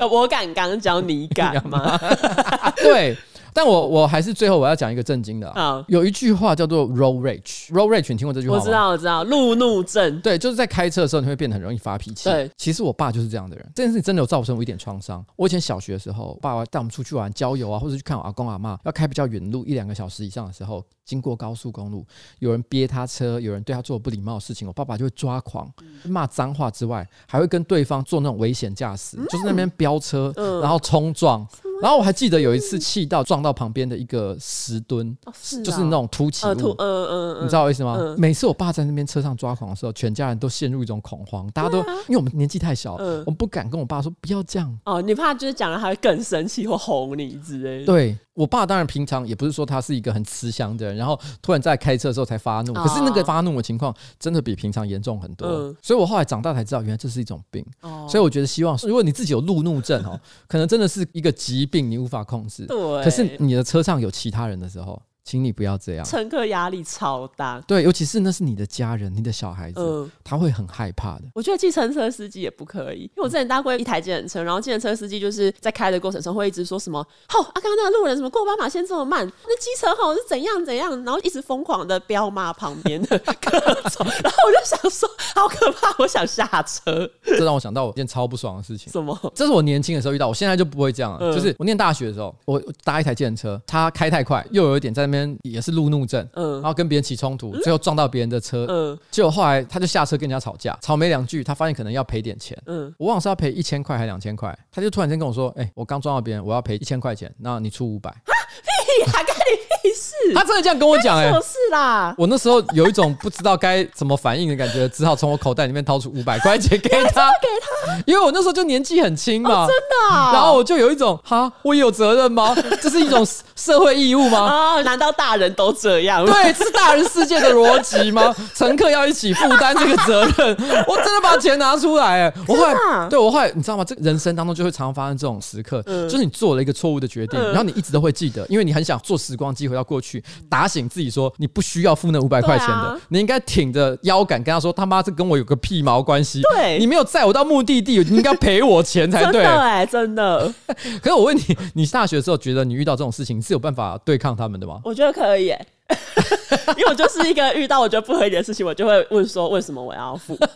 [0.10, 2.00] 我敢刚教，你敢吗？
[2.78, 3.18] 对。
[3.60, 5.84] 但我我还是最后我要讲一个震惊的啊！
[5.90, 8.62] 有一句话叫做 road rage，road rage，你听过这句话吗？
[8.62, 10.22] 我知道，我知道，路怒症。
[10.22, 12.30] 对，就是在开车的时候，你会变得很容易发脾气。
[12.30, 13.72] 对，其实我爸就是这样的人。
[13.76, 15.22] 这件事情真的有造成我一点创伤。
[15.36, 22.06] 我以前小学的时候，爸爸带我们出去玩、郊游啊，或者去看我阿公阿妈，要开比较远路，一两个小时以上的时候，经过高速公路，
[22.40, 25.70] 有人憋他车，有人对他做不礼貌的事情，我爸爸就会抓狂，
[26.06, 31.46] 骂脏话之外，还会跟对方做那种危险驾驶，就是那边飙车，然后冲撞。
[31.82, 35.16] 然后我还记得有一次气到撞到旁边的一个石墩，
[35.64, 37.98] 就是那种凸起物，你知道我意思吗？
[38.18, 44.80] 每次我爸在那边车上抓狂的时候，全家人都陷入一种恐慌，大家都因为我们年纪太小，我们不敢跟我爸说不要这样。
[44.86, 47.86] 哦，你怕就是讲了他会更生气或吼你之类的。
[47.86, 48.18] 对。
[48.36, 57.66] 我爸当然平常也不是说他是一个很慈祥的人，然后突然在开车的时候才发怒，可是那个发怒的情况真的比平常严重很多，嗯、所以我后来长大才知道，原来这是一种病。
[57.82, 62.66] 哦、所以我觉得希望，如果你自己有路怒症哦，可能真的是一个疾病，你无法控制。
[62.66, 65.02] 对，可是你的车上有其他人的时候。
[65.30, 67.62] 请你不要这样，乘客压力超大。
[67.68, 71.26] 对，尤其是那是你的家人，你的小孩子，嗯、他会很害怕的。
[71.36, 77.00] 我觉得计程车司机也不可以，因为我之前搭过一台计程车，然后计程车司机就是在开的过程中会一直说什么
[77.32, 83.60] ：“哦，啊，刚刚那个路人什么过斑马线这么慢，那机车吼是怎样怎样？”然后一直疯狂的飙骂旁边的 各
[83.92, 87.08] 种，然后我就想说，好可怕，我想下车。
[87.24, 88.92] 这让我想到我一件超不爽的事情。
[88.92, 89.16] 什么？
[89.36, 91.20] 这是我年轻的时候遇到，我现在就不会这样了。
[91.22, 96.00] 嗯、就是我念大学的时候，我搭一台计程车，他开太快，又有一点在那边也是路怒。
[96.10, 108.10] 症，嗯，然后跟别人起冲突，最后撞到别人的车，嗯，结果后来他就下车跟人家吵架，吵没两句，他发现可能要赔点钱，嗯，我忘了是要赔一千块还是两千块，他就突然间跟我说，哎、欸，我刚撞到别人，我要赔一千块钱，那你出五百。
[108.10, 109.39] 屁呀，干你
[109.82, 110.14] 屁事！
[110.36, 112.14] 他真的这样跟我讲，哎，是啦。
[112.18, 120.16] 我那时候有一种不知道该怎么反应的感觉，只好从我口袋里面掏出五百块钱给他，给他，因为我那时候就年纪很轻嘛，真的。
[120.34, 122.56] 然后我就有一种，哈，我有责任吗？
[122.82, 124.40] 这是一种社会义务吗？
[124.40, 126.26] 啊， 难道大人都这样？
[126.26, 128.36] 对，这是大人世界的逻辑吗？
[128.56, 130.56] 乘客要一起负担这个责任？
[130.88, 133.84] 我真的把钱拿出来，哎，我后来，对我后来，你知道吗？
[133.84, 146.42] 这个人生当中就会常常发生这种时刻，就是你做了一个错误的决定，然后你一直都会记得，因为你很想做时光机回到过去，打醒自己说你不需要付那五百块钱的，啊、你应该挺着腰杆跟他说他妈这跟我有个屁毛关系？
[146.54, 149.44] 对，你没有载我到目的地，你应该赔我钱才对。
[149.44, 150.54] 对，真的。
[151.02, 151.42] 可是我问你，
[151.74, 154.80] 你大学的时候觉得你遇到这种事情是有办法对抗他们的吗？
[154.84, 155.54] 我觉得可以，
[156.78, 160.38] 因为我就是一个遇到我觉得不合理的事情，我就会问说为什么我要付。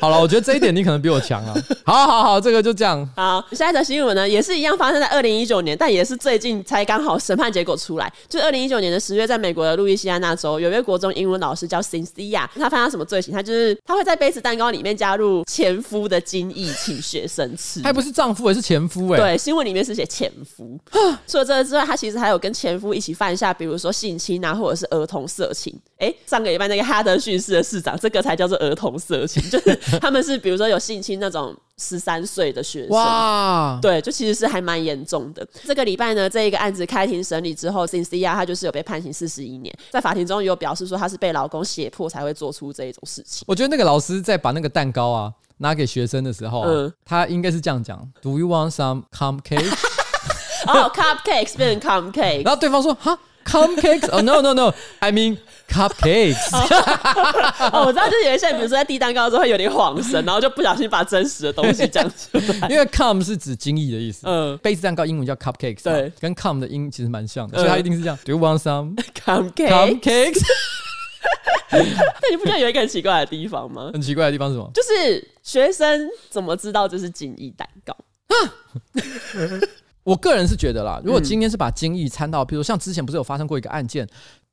[0.00, 1.54] 好了，我觉得这一点你可能比我强啊。
[1.84, 3.06] 好好好，这个就这样。
[3.14, 8.10] 好，下一则新闻呢，也是一样发生在二零一九年，但也是最近才刚好审判结果出来。
[8.26, 13.34] 就二零一九年的十月，在美国的路易斯安那州，有一位国中英文老师叫 Cynthia，他犯下什么罪行？
[13.34, 17.82] 他就是他会在杯子蛋糕里面加入前夫的精液，请学生吃。
[17.82, 19.22] 还不是丈夫，也是前夫哎、欸。
[19.22, 20.78] 对，新闻里面是写前夫。
[21.26, 25.72] 除了这个之外，他其实还有跟前夫一起犯下，比如说性侵啊，或者是儿童色情。
[25.98, 32.90] 哎、欸，上个礼拜那个哈德逊市的市长，这个才叫做儿童色情， 就是他们是比如说有性侵那种十三岁的学生。
[32.90, 35.46] 哇，对，就其实是还蛮严重的。
[35.64, 43.44] 这个礼拜呢，这一个案子开庭审理之后，Cynthia 他就是有被判刑四十一年，在法庭中有表示说他是被老公胁迫才会做出这一种事情。
[43.46, 49.70] 我觉得那个老师在把那个蛋糕啊拿给学生的时候、啊，嗯，他应该是这样讲：Do you want some cupcake？
[50.66, 53.18] 哦、oh,，cupcakes 变成 cupcake，然后对方说：哈。
[53.50, 54.06] Cupcakes？
[54.10, 55.36] 哦、oh,，no no no，I mean
[55.68, 56.36] cupcakes。
[57.72, 62.68] 哦，我知道，就是有一些人，比如说在递蛋糕的时候会有点恍神，然后就不小心把真实的东西讲出来。
[62.70, 68.16] 因为 cum 是指精益的意思，嗯，杯子蛋糕英文叫 cupcakes，对，跟 cum 的音其实蛮像的，所以它一定是这样。
[68.24, 70.42] Do you want some cupcakes？
[71.72, 71.78] 那
[72.30, 73.90] 你不觉得有一个很奇怪的地方吗？
[73.92, 74.70] 很奇怪的地方是什么？
[74.74, 77.96] 就是学生怎么知道这是精液蛋糕？
[80.10, 84.04] 我个人是觉得啦，如果今天是把精液掺到，比如像之前不是有发生过一个案件，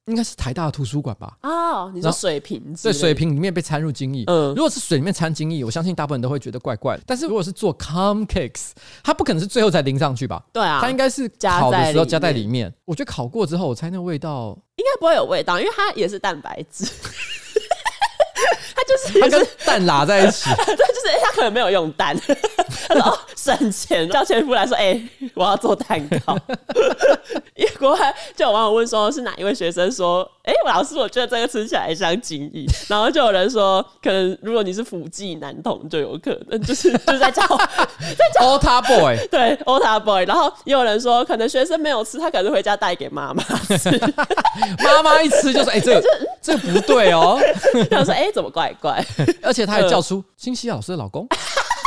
[0.06, 1.36] 应该是台大的图书馆吧？
[1.42, 2.62] 哦，你说水瓶？
[2.84, 4.24] 对，水瓶里面被掺入精液。
[4.28, 7.02] 嗯，如果是水里面掺精液，我相信大部分人都会觉得怪怪的。
[7.08, 8.70] 但是如果是做 com cakes，
[9.04, 10.46] 它不可能是最后才淋上去吧？
[10.54, 12.72] 对啊，它应该是烤的时候加在里面。
[12.86, 16.86] 我觉得烤过之后，我猜那个味道应该不会有味道，因为它也是蛋白质。
[18.78, 22.16] 他就是他跟蛋拉在一起， 对，就是、欸、他可能没有用蛋，
[22.88, 26.38] 他说哦省钱，叫前夫来说，哎、欸，我要做蛋糕。
[27.56, 32.68] 因为国外就有网友问说，是哪一位学生说，哎、欸，老师，我觉得这个吃起来像精液。
[32.88, 40.26] 然后就有人说，可能如果你是辅剂男童，就有可能就是就是在叫在叫 Altar Boy，对 Altar Boy。
[40.26, 43.44] 然后也有人说，可能学生没有吃，他可能回家带给妈妈
[43.78, 44.00] 吃，
[44.84, 46.04] 妈妈一吃就说，哎、欸，这个
[46.42, 47.40] 这个不对哦。
[47.90, 49.04] 他说，哎、欸，怎么怪怪？
[49.44, 51.28] 而且他还叫出清溪老师的老公。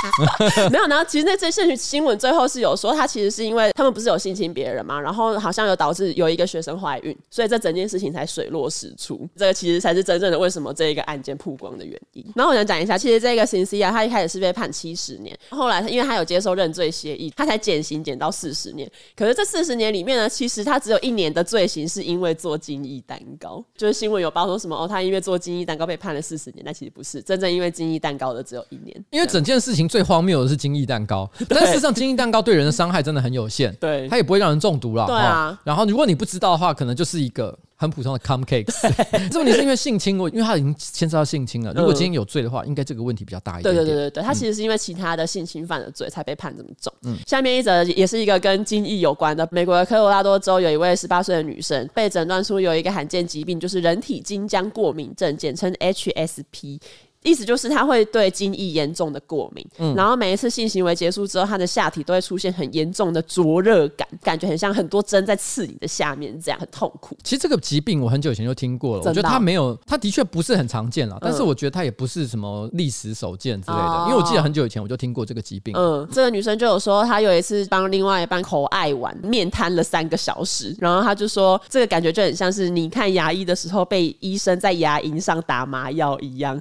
[0.71, 9.29] 没有，然后其实那这些新闻最后是有说，他其实是因为他们不是有性侵别人嘛，然后好像有导致有一个学生怀孕，所以这整件事情才水落石出。
[9.37, 12.25] 这个其实才是真正的为什么这一个案件曝光的原因。
[12.35, 18.91] 然后我想讲一下，其实这个 Cynthia 他一开始是被判七十年，后来因为他有接受认罪协议，他才减刑减到四十年。
[19.15, 29.05] 可是这四十年里面呢，其实他只有一年的罪行是因为做精液蛋糕，就是新闻有报说什么哦，他因为做精液蛋糕被判了四十年，但其实不是，真正因为精液蛋糕的只有一年。
[29.11, 29.90] 因为整件事情。
[29.91, 35.07] 最荒谬的是精益蛋糕，但事实上精益蛋糕对人的伤害真的很有限，对，它也不会让人中毒了。
[35.07, 37.59] 对啊，然后如果你不知道的话，可能就是一个。
[37.81, 41.73] 很普通的 cum cakes，这问题是因为性侵，因为他已经牵涉到性侵了。
[41.73, 43.87] 如果今天有罪的话，应该这个问题比较大一点，点。
[43.87, 46.93] 对对对对，他其实是因为其他的性侵犯的罪才被判这么重。
[47.05, 49.49] 嗯，下面一则也是一个跟精液有关的。
[49.51, 56.79] 美国的科罗拉多州有一位十八岁的女生被诊断出有一个罕见疾病，就是人体精浆过敏症，简称 HSP。
[57.23, 67.17] 意思就是他会对精液严重的过敏，嗯，然后每一次性行为结束之后，他的下体都会出现很严重的灼热感，感觉很像很多针在刺你的下面，这样很痛苦。
[67.23, 75.75] 其实这个疾病我很久以前就听过了，我觉得他没有，他的确不是很常见了，但是我觉得他也不是什么历史首见之类的，嗯，因为我记得很久以前我就听过这个疾病。
[75.77, 86.59] 嗯，这个女生就有说，她有一次帮另外一半口爱玩，面瘫了三个小时，然后她就说，这个感觉就很像是你看牙医的时候被医生在牙龈上打麻药一样。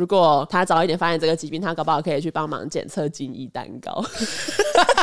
[0.00, 4.02] 如果他早一点发现这个疾病，他搞不好可以去帮忙检测精液蛋糕。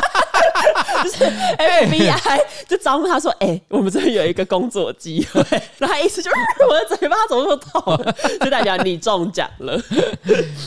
[1.04, 5.42] 就是 FBI 就招呼他说：“哎、欸，我们这边有一个工作机会。”
[5.78, 6.36] 然后他意思就是
[6.68, 9.80] 我的嘴巴怎么那么痛， 就代表你中奖了。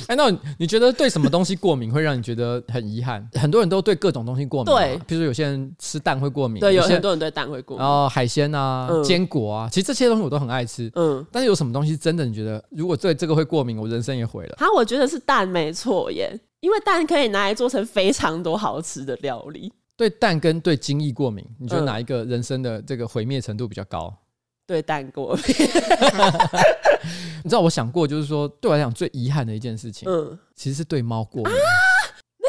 [0.07, 3.27] 哎，那你觉得对什么东西过敏会让你觉得很遗憾？
[3.33, 7.85] 很多人都对各种东西过敏，对，比如说有些人吃蛋会过敏，对，有很多人对蛋会过敏。
[7.85, 10.91] 然后海鲜啊、坚果啊，其实这些东西我都很爱吃。
[10.95, 14.55] 嗯，但是有什么东西真的你觉得，如果对这个会过敏，我人生也毁了？
[14.57, 16.39] 他我觉得是蛋，没错耶。
[16.61, 19.73] 因为蛋可以拿来做成非常多好吃的料理。
[20.01, 24.11] 对蛋跟对精液过敏，你觉得哪一个人生的这个毁灭程度比较高？
[24.65, 25.43] 对蛋过敏。
[27.43, 31.53] 你知道我想过，就是说对我来讲最遗憾的一件事情，嗯，其实是对猫过敏。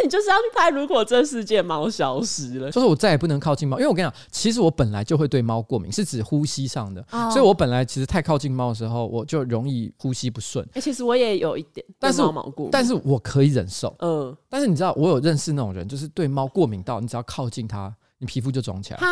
[0.02, 10.64] 你就是要去拍，如果这世界猫消失了，就是我再也不能靠近猫，因为我跟你讲，其实我本来就会对猫过敏，是指呼吸上的，哦、所以我本来其实太靠近猫的时候，我就容易呼吸不顺。
[10.66, 13.94] 哎、欸，其实我也有一点，但是猫毛过敏，但是我可以忍受。
[14.00, 17.94] 嗯，但是你知道，我有认识那种人，就是对猫过敏到你只要靠近它。
[18.22, 19.00] 你皮肤就肿起来。
[19.00, 19.06] 哈，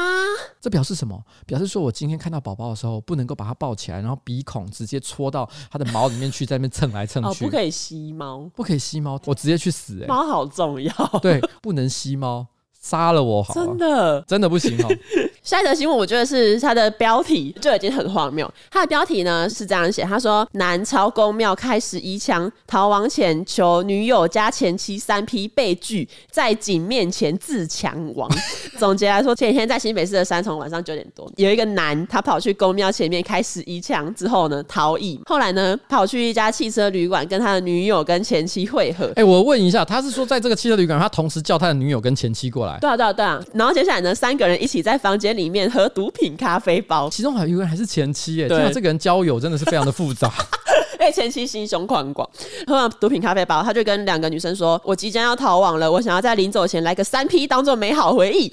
[0.61, 1.21] 这表示什么？
[1.45, 7.45] 表示说我今天看到宝宝的时候，不能够把它抱起来，然后鼻孔直接戳到它的毛里面去，在那边蹭来蹭去。
[7.45, 10.07] 哦，不可以吸猫，不可以吸猫，我直接去死、欸！
[10.07, 10.95] 猫好重要。
[11.21, 12.47] 对，不能吸猫。
[12.81, 14.89] 杀了我好，真的真的不行哦。
[15.43, 18.51] 下一则新闻，我觉得是它的标题就已经很荒谬。
[18.71, 28.29] 它的标题呢是这样写：他说，南朝公庙开始移墙，逃亡前求女友加前妻三批被拒，在警面前自强亡。
[28.79, 39.07] 总结来说，前几天在新北市的三重，晚上九点多，有一个男他跑去公庙前面开始移墙之后呢逃逸，后来呢跑去一家汽车旅馆跟他的女友跟前妻会合。
[39.09, 42.70] 哎、欸，我问一下，他是说在这个汽车旅馆，他同时叫他的女友跟前妻过来？
[42.81, 43.43] 对啊，对啊，对啊。
[43.55, 48.49] 然后接下来呢，三个人一起在房间里面喝毒品咖啡包，其中还有一个人还是前妻耶。
[48.49, 50.31] 对，这个人交友真的是非常的复杂。
[51.01, 52.29] 哎，前妻心胸宽广，
[52.67, 58.51] 喝完毒品咖啡包，他就跟两个女生说：“我即将要逃亡了，我想要在临走前来个三 P，当做美好回忆。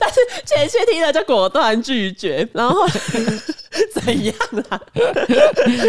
[0.00, 2.48] 但是前妻听了就果断拒绝。
[2.52, 2.84] 然后
[3.94, 4.34] 怎样
[4.70, 4.80] 啊？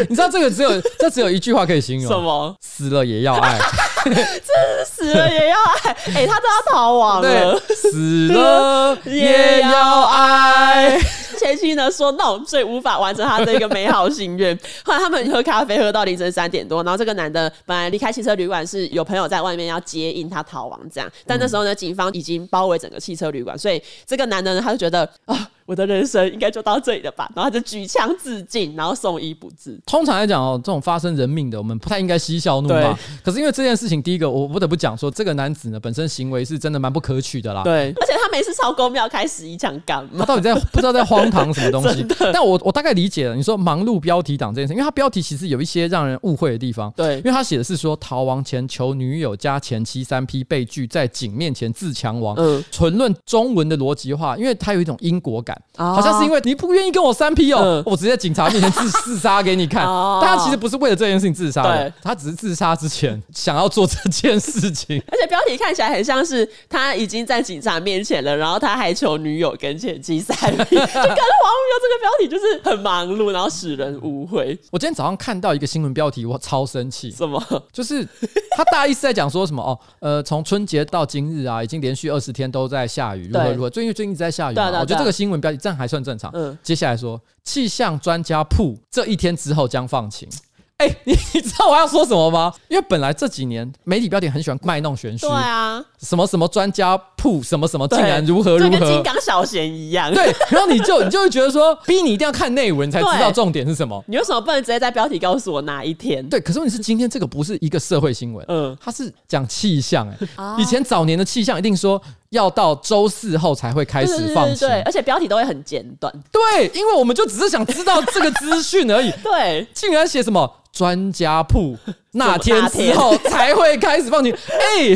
[0.07, 2.55] 你知道这个只有这只有一句话可以形容：什么？
[2.61, 3.57] 死了也要爱。
[4.05, 10.99] 这是死了也要爱，哎、欸，他都要逃亡了，死了也要爱。
[11.37, 14.57] 前妻呢说 no，所以无法完成他这个美好心愿。
[14.85, 25.49] 后来他们喝咖啡喝到凌晨三点多，然后这个男的本来离开汽车旅馆是有朋友在外面要接应他逃亡这样，但那时候呢，警方已经包围整个汽车旅馆，所以这个男的呢，他就觉得啊。
[25.65, 29.79] 我的人生应该就到这里了吧，然后他就举枪自尽，然后送医不治。
[29.85, 32.97] 通常来讲哦，这种发生人命的，我们不太应该嬉笑怒骂。
[33.23, 37.63] 可是因为这件事情，第一个我不得不讲说，这个男子呢本身行为是真的蛮不可取的啦。
[37.63, 40.19] 对，而且他每次抄公庙开始一枪干嘛？
[40.19, 42.05] 他到底在 不知道在荒唐什么东西？
[42.33, 46.91] 但我我大概理解了，你说忙碌标题党这件事，因为他标题其实有一些让人误会的地方。
[46.95, 52.35] 对，因为他写的是说逃亡前求女友加前妻三批被拒，在警面前自强亡。
[52.37, 56.41] 嗯，纯论中文的逻辑化，因为他有一种因果感，哦、好像是因为。
[56.43, 59.85] 你不愿意跟我三 P 哦，嗯、我直接在警察面前自自杀给你看。
[60.21, 65.01] 但他其实不是为了这件事情自杀的，他只是自杀之前 想要做这件事情。
[65.11, 71.71] 而且标题看起来很像是他已经在警察面前了，然后他还求女友跟前妻三 P， 就感觉荒谬。
[71.81, 74.57] 这个标题就是很忙碌，然后使人误会。
[74.71, 77.09] 我今天早上看到一个新闻标题，我超生气。
[77.09, 77.41] 什么？
[77.71, 78.07] 就是
[78.55, 79.79] 他大意是在讲说什么哦？
[79.99, 83.69] 呃，从春节到今日啊，已经连续二十天都在下雨，如何如何？
[83.69, 86.31] 最近最近一直在下雨嘛，我觉得这个新闻标题这样还算正常。
[86.33, 90.29] 嗯，接下来说气象专家铺这一天之后将放晴。
[90.77, 92.51] 哎、欸，你你知道我要说什么吗？
[92.67, 100.11] 因为本来这几年媒体标题很喜欢卖弄玄虚，对啊，什么什么专家铺什么什么竟然如何如何，跟金刚小贤一样。
[100.11, 104.03] 对，然后你就你就会觉得说， 逼你一定要看内文才知道重点是什么。
[104.07, 106.27] 你为什么不能直接在标题告诉我哪一天？
[106.27, 110.09] 对，可是问题是今天这个不是一个社会新闻，嗯，它是讲气象。
[110.09, 110.17] 哎，
[110.57, 112.01] 以前早年的气象一定说。
[112.31, 116.11] 要到周四后才会开始放晴，对，而且标题都会很简短。
[116.31, 119.11] 对，因为我们就只是想知道这个资讯而已。
[119.21, 121.77] 对，竟然写什么专家铺
[122.13, 124.33] 那天之后才会开始放晴？
[124.51, 124.95] 哎，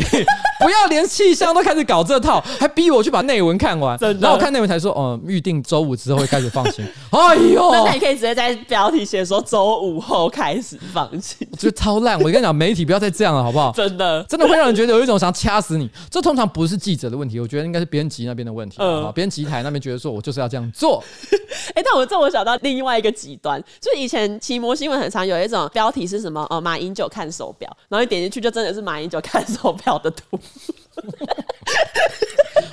[0.60, 3.98] 不要连气象都开始搞这套，还逼我去把内文看完。
[4.00, 6.84] 然后我看内文才说，哦，预定周五之后会开始放晴。
[7.10, 11.46] 哎呦，那你可以直接在标题写说周五后开始放晴。
[11.50, 12.18] 我觉得超烂。
[12.18, 13.72] 我跟你讲，媒体不要再这样了，好不好？
[13.72, 15.88] 真的，真的会让人觉得有一种想掐死你。
[16.10, 17.40] 这通常不是记者的问题。
[17.40, 21.02] 我觉得应该是编辑那边的问题啊，编辑台那边觉得说我就是要这样做。
[21.74, 26.46] 哎、欸，但我这我想到另外一个极端，就以前奇摩新闻很常有一种标题是什么？
[26.50, 30.38] 哦，马英九看手表，然后你点进去就真的是马英九看手表的图。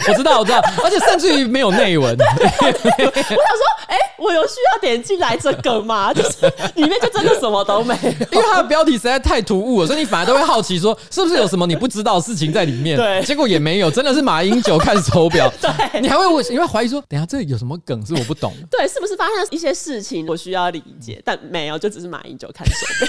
[0.07, 2.15] 我知道，我知道，而且甚至于没有内文。
[2.19, 6.13] 我想说，哎、欸，我有需要点进来这个吗？
[6.13, 12.97] 就是里面就真的什么都没有，因为它的标题实在太突兀了，所以你反而都会好奇说，是不是有什么你不知道的事情在里面？
[12.97, 15.51] 对，结果也没有，真的是马英九看手表。
[15.61, 18.53] 对，你还会问，你会怀疑说，等下这里有什么梗是我不懂？
[18.69, 21.21] 对，是不是发生一些事情我需要理解？
[21.23, 23.07] 但没有，就只是马英九看手表。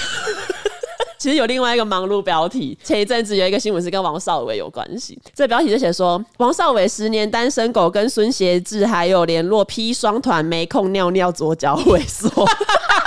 [1.25, 5.19] 其实有另外一个忙碌标题，前一阵子有一个新闻是跟王少伟有关系。
[5.35, 12.29] 这标题就写说，王少伟十年单身狗跟孙协志还有联络，P 双团没空尿尿，左脚萎缩。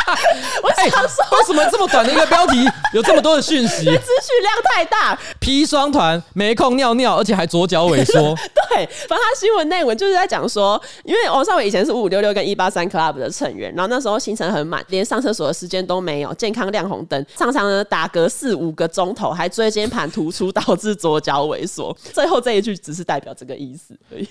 [0.63, 3.85] 我想说，为什么这么短的一个标题有这么多的讯息？
[3.85, 5.17] 资讯量太大。
[5.39, 8.13] 砒霜团没空尿尿，而且还左脚萎缩。
[8.69, 18.07] 对，反正他新闻内文就是在讲说，因为王少伟以前是五五六六跟一八三 club 的成员，然后那时候行程很满，连上厕所的时间都没有，健康亮红灯，常常呢打。
[18.07, 21.95] 嗝四五个钟头，还椎间盘突出，导致左脚萎缩。
[22.13, 24.27] 最后这一句只是代表这个意思而已。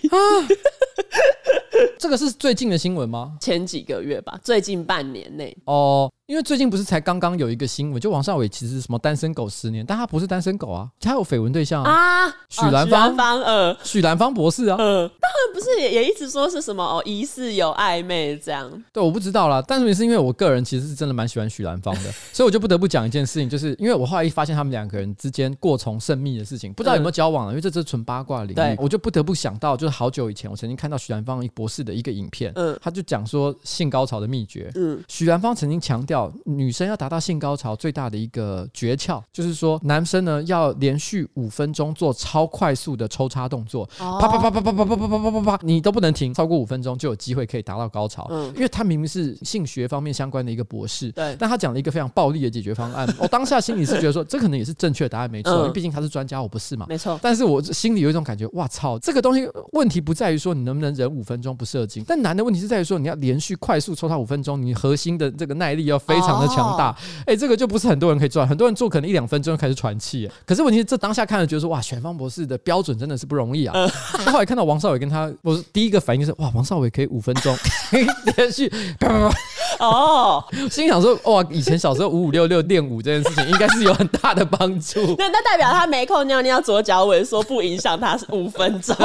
[1.98, 3.36] 这个是最近的新闻吗？
[3.40, 6.10] 前几个月吧，最近半年内哦。
[6.26, 28.74] 因为最近不是才刚刚有一个新闻，就王少伟其实是什么单身狗十年，但他不是单身狗啊，他有绯闻对象啊，许兰芳，许兰芳，呃，许兰芳博士啊，嗯，他们不是也也一直说是什么哦，疑似有暧昧这样，对，我不知道啦，但是也是因为我个人其实是真的蛮喜欢许兰芳的， 所以我就不得不讲一件事情，就是因为我后来一发现他们两个人之间过从甚密的事情，不知道有没有交往了，因为这这是纯八卦领域，对。
[28.80, 36.96] 我就不得不想到，就是好久以前我曾经看到许兰芳博士的一个影片，嗯，他就讲说性高潮的秘诀，嗯，许兰芳曾经强调女生要。
[36.96, 48.26] 达到性高潮最大的一个诀窍，就是说男生呢要连续五分钟做超快速的抽插动作，啪啪啪啪啪啪啪啪啪啪啪，你都不能停，超过五分钟就有机会可以达到高潮。
[48.30, 53.06] 嗯，因为他明明是性学方面相关的一个博士，对，但他讲了一个非常暴力的解决方案。
[53.20, 57.20] 我当下心里是觉得说，这可能也是正确的答案，没错，因为毕竟他是专家，我不是嘛，没错。
[57.22, 66.96] 但是我心里有一种感觉，哇操，这个东西问题不在于说你能不能忍五分钟不射精，但难的问题是在于说你要连续快速抽插五分钟，你核心的这个耐力要非常的强大。
[67.20, 70.30] 哎、欸，这个就不是很多人可以做，很多人做可能一两分钟就开始喘气。
[70.44, 73.72] 可是问题是，这当下看了觉得说，哇，选方博士的标准真的是不容易啊。
[73.74, 73.88] 呃、
[74.32, 77.56] 后来看到王少伟跟他，我第一个反应就是，哇，王少伟可以五分钟
[78.36, 79.36] 连续啪啪啪。
[79.78, 85.00] 哦，心想说，哇，以前小时候五五六六练舞这件事情，应该是有很大的帮助。
[85.18, 88.96] 那那代表他没空尿尿，左脚萎缩不影响他五分钟。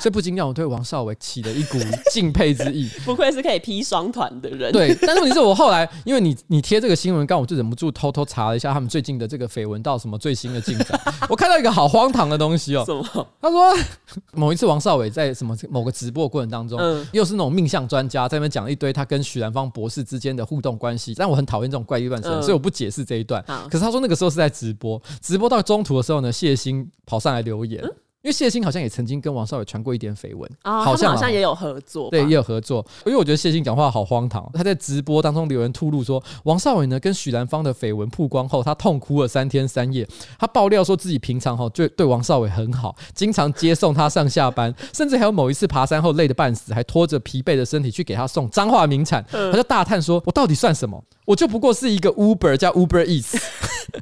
[0.00, 1.78] 所以不禁让我对王少伟起了一股
[2.10, 2.88] 敬佩之意。
[3.04, 4.72] 不愧是可以劈双团的人。
[4.72, 11.00] 对，但是问题是我后来，因为你你贴这个新闻，刚我就忍不住偷偷查了一下他们最近的这个绯闻到什么最新的进展。
[11.28, 12.84] 我看到一个好荒唐的东西哦。
[12.86, 13.26] 什么？
[13.40, 13.74] 他说
[14.32, 23.44] 某一次王少伟在什么某个直播过程当中，嗯，又是那种命相专家在那边讲一堆他跟许兰芳博士之间的互动关系，但我很讨厌这种怪力乱神，所以我不解释这一段。
[23.70, 27.82] 可是他说那个时候是在直播，直播到中途的时候呢，谢欣跑上来留言。
[28.22, 32.84] 因为谢忻好像也曾经跟王少伟传过一点绯闻，哦、好像好像也有合作，对，也有合作。
[33.06, 40.06] 因为我觉得谢忻讲话好荒唐，他在直播当中留言吐露说，王少伟呢跟许兰芳的绯闻曝光后，他痛哭了三天三夜。
[40.38, 49.24] 他爆料说自己平常哈就对王少伟很好，经常接送他上下班，甚至还有某一次爬山后累得半死，还拖着疲惫的身体去给他送彰化名产。
[49.30, 51.02] 他就大叹说：“我到底算什么？
[51.24, 53.40] 我就不过是一个 Uber 叫 Uber Eats。”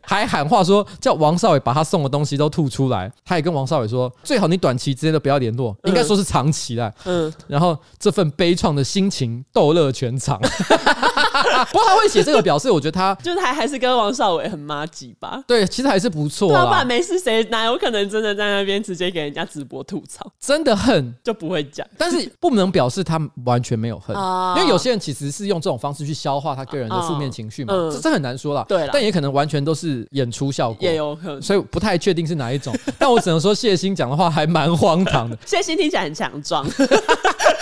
[0.03, 3.11] 还喊话说叫王少伟把他送的东西都吐出来。
[3.25, 6.95] 他也跟王少伟说，最好你短期之间都不要联络，应该说是长期的。
[7.05, 10.39] 嗯，然后这份悲怆的心情逗乐全场。
[11.71, 15.43] 不过他会写这个表示，我觉得他 就是还还是跟王少伟很麻吉吧。
[15.47, 16.53] 对，其实还是不错。
[16.53, 20.31] 老板没事，谁哪有可能真的在那边直接给人家直播吐槽？
[20.39, 24.15] 真的恨就不会讲，但是不能表示他完全没有恨，
[24.59, 27.75] 因为有些人其实是用这种方式去消化他个人的负面情绪嘛。
[27.93, 28.65] 这这很难说啦。
[28.93, 32.75] 但也可能完全都是演出效果，也有可能，所以不太确定是哪一种。
[32.99, 35.37] 但我只能说谢欣讲的话还蛮荒唐的。
[35.45, 36.67] 谢欣听起来很强壮，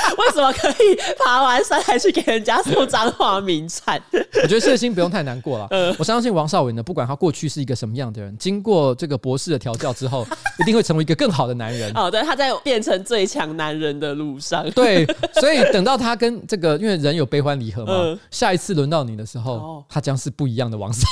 [0.18, 4.00] 为什么可以爬完山还去给人家送彰化名产？
[4.42, 5.68] 我觉得谢欣不用太难过了。
[5.98, 10.26] 我相信王少伟呢，不管他过去是一个什么样的人，经过这个博士的调教之后，
[10.60, 11.92] 一定会成为一个更好的男人。
[11.94, 14.68] 哦，对，他在变成最强男人的路上。
[14.72, 21.06] 对，所以等到他跟这个，因为人有悲欢离合嘛，下一次轮到你的时候，他将是不一样的王少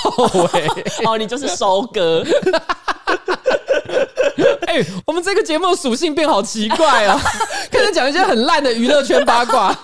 [0.53, 0.67] 伟。
[1.07, 2.25] 哦，你就是收割。
[4.75, 7.17] 哎、欸，我们这个节目属性变好奇怪啊！
[7.71, 9.77] 开始讲一些很烂的娱乐圈八卦。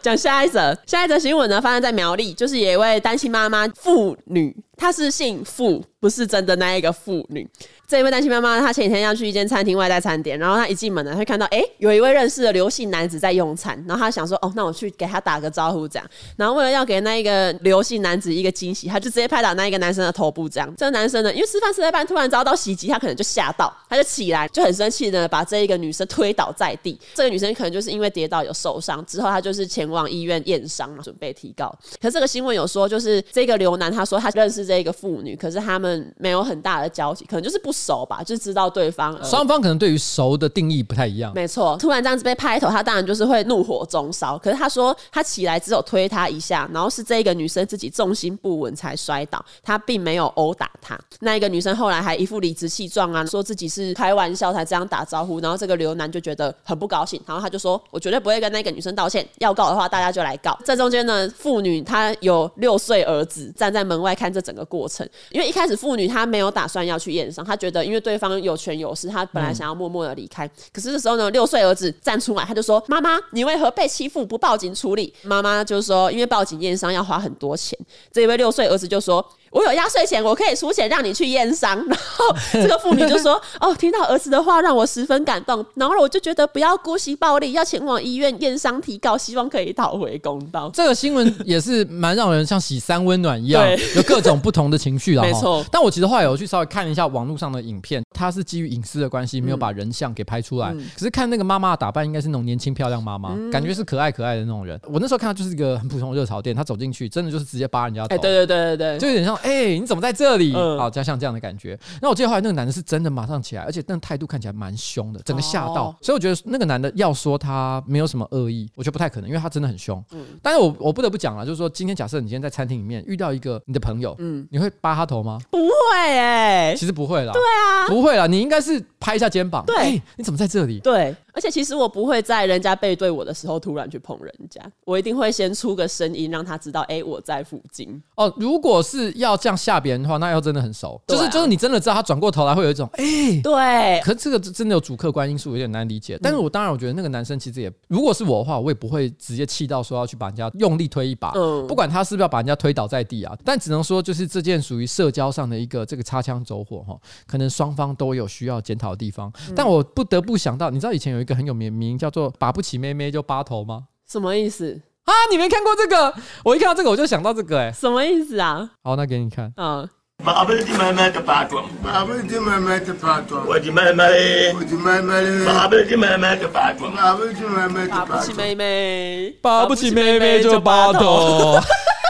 [0.00, 7.46] 讲下一则，下一则新闻呢，发生在苗栗，就是有一位单亲妈妈妇女，她是姓傅，不是真的那一个妇女。
[7.86, 16.10] 这一位单亲妈妈，她前几天要去一间餐厅外带餐点，然后她一进门呢，会看到哎、有一位认识的刘姓男子在用餐，然后她想说，哦，那我去给他打个招呼这样。
[16.34, 20.74] 然后为了要给那一个刘姓男子一个惊喜，她就直接拍打那一个男生的头部这样。
[20.78, 26.98] 这个男生呢，因为吃饭吃在半突然遭到袭击，他可能就吓到，他就起来就很生气的把这一个女生推倒在地。
[27.12, 31.68] 这个女生可能就是因为跌倒有受伤，之后她就是前往医院验伤，准备提告。
[32.00, 37.73] 可是这个新闻有说，就是这个刘男他说他认识这个妇女，可是他们没有很大的交集，可能就是不。
[37.74, 39.18] 熟吧，就知道对方。
[39.24, 41.32] 双方可能对于熟的定义不太一样。
[41.34, 44.38] 没错，突然这样子被拍头，他当然就是会怒火中烧。
[44.38, 50.98] 可是他说，他起来只有推他一下，然后是这个女生自己重心不稳才摔倒，他并没有殴打他。
[51.20, 55.40] 那一个女生后来还一副理直气壮啊，说自己是开玩笑才这样打招呼。
[55.40, 68.14] 然后这个刘男就觉得很不高兴，然后他就说：“我绝对不会跟那个女生道歉，要告的话大家就来告。”这中间呢，妇女她有六岁儿子站在门外看这整个过程，因为一开始妇女她没有打算要去验伤，她觉得因为对。
[68.24, 77.78] 方有权有势，他本来想要默默的离开，可是这时候呢，六岁儿子站出来，他就说：“妈妈，你为何被欺负不报警处理？”妈妈就说：“因为报警验伤要花很多钱。”
[78.10, 79.22] 这一位六岁儿子就说。
[79.54, 81.76] 我有压岁钱，我可以出钱让你去验伤。
[81.86, 85.64] 然后这个妇女就说：“哦，听到儿子的话，让我十分感动。
[85.74, 95.22] 然后我就觉得不要姑息暴力，要前往医院验伤提告，希望可以讨回公道。”这个新闻也是蛮让人像洗三温暖一样，有各种不同的情绪啦。
[95.24, 95.64] 没错。
[95.70, 100.70] 但我其实后来有去稍微看一下网络上的影片，它是基于隐私的关系，没有把人像给拍出来。
[100.72, 104.80] 嗯、可是看那个妈妈的打扮，应该是那种年轻漂亮妈妈，嗯、感觉是可爱可爱的那种人。
[104.88, 108.16] 我那时候看到就是一个很普通的热潮店，他走进去，真的就是直接扒人家头。
[108.16, 110.54] 哎，对对对对对，就有点像哎、欸，你怎么在这里？
[110.56, 111.78] 嗯、好，加上这样的感觉。
[112.00, 115.88] 那我记得后来那个男的是真的马上起来，而且那个态度看起来蛮凶的，整个吓到。
[115.88, 120.02] 哦、所以我觉得那个男的要说他没有什么恶意，我觉得不太可能，因为他真的很凶。
[120.12, 125.38] 嗯，但是我我不得不讲了，就是说今天假设你今天在餐厅里面遇到一个你的朋友，嗯，你会扒他头吗？
[125.50, 127.32] 不会哎、欸，其实不会啦。
[127.34, 129.62] 对啊，不会啦，你应该是拍一下肩膀。
[129.66, 130.80] 对、欸，你怎么在这里？
[130.80, 131.14] 对。
[131.34, 138.02] 而且其实我不会在人家背对我的时候突然去碰人家，我一定会先出个声音让他知道，哎、欸，我在附近。
[138.14, 144.00] 哦，如果是要这样吓别人的话，那要真的很熟，啊、就是就是你真的知道他转过头来会有一种，哎、欸，对。
[144.02, 146.18] 可是这个真的有主客观因素，有点难理解。
[146.22, 159.32] 但是我当然我觉得那个男生其实也，如果是我的话，我也不会直接气到说要去把人家用力推一把，嗯，不管他是不是要把人家推倒在地啊，但只能说就是这件属于社交上的一个这个擦枪走火哈，可能双方都有需要检讨的地方。
[159.48, 161.98] 嗯、但我不得不想到，你知道以前有一个很有名名。
[161.98, 163.84] 叫做拔不起妹妹就扒头吗？
[164.06, 165.12] 什么意思啊？
[165.30, 166.12] 你没看过这个？
[166.44, 168.70] 我一看到这个我就想到这个、欸，哎，什么意思啊？
[168.82, 169.50] 好，那给你看。
[169.56, 169.88] 嗯，
[170.22, 181.58] 拔不起妹妹就扒头，拔不起妹妹就扒头，我的妹妹，我的妹妹，拔不起妹妹就扒头，拔不起妹妹，拔不起妹妹，拔不起妹妹就扒头。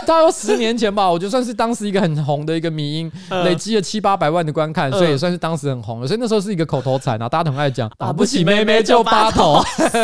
[0.06, 3.10] 大概十年前吧，我觉得算是当时一个很红的一个迷音，
[3.44, 6.06] 累积了七八百万的观看，所以也算是当时很红了。
[6.06, 7.90] 所以那时候是一个口头禅啊，大家都很爱讲。
[7.98, 9.62] 打不起妹妹就八头。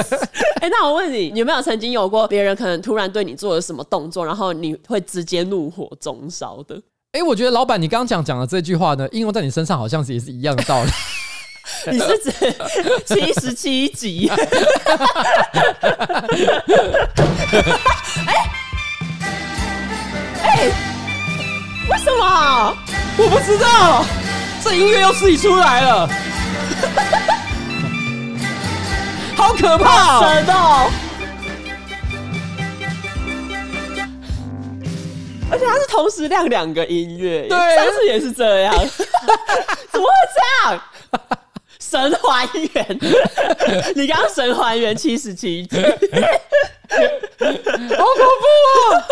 [0.60, 6.80] 哎，那我问你，有没有曾经有过别人可能突然对你做了什么动作，然后你会直接怒火中烧的？
[7.12, 10.90] 哎，我觉得老板，你刚刚讲讲的这句话呢，应用在你身上好像是也是一样的道理。
[11.90, 12.30] 你是指
[13.06, 14.28] 七十七集？
[18.26, 18.59] 哎。
[20.68, 22.76] 为什么？
[23.18, 24.04] 我不知道，
[24.62, 26.08] 这音乐又自己出来了，
[29.36, 30.20] 好可怕！
[30.20, 30.88] 神哦，
[35.50, 38.72] 而且它是同时亮两个音乐，对，上次也是这样，
[39.90, 40.80] 怎么会这样？
[41.80, 42.98] 神还原，
[43.96, 45.86] 你刚刚神还原七十七集，好
[47.36, 48.46] 恐怖
[48.94, 49.02] 啊！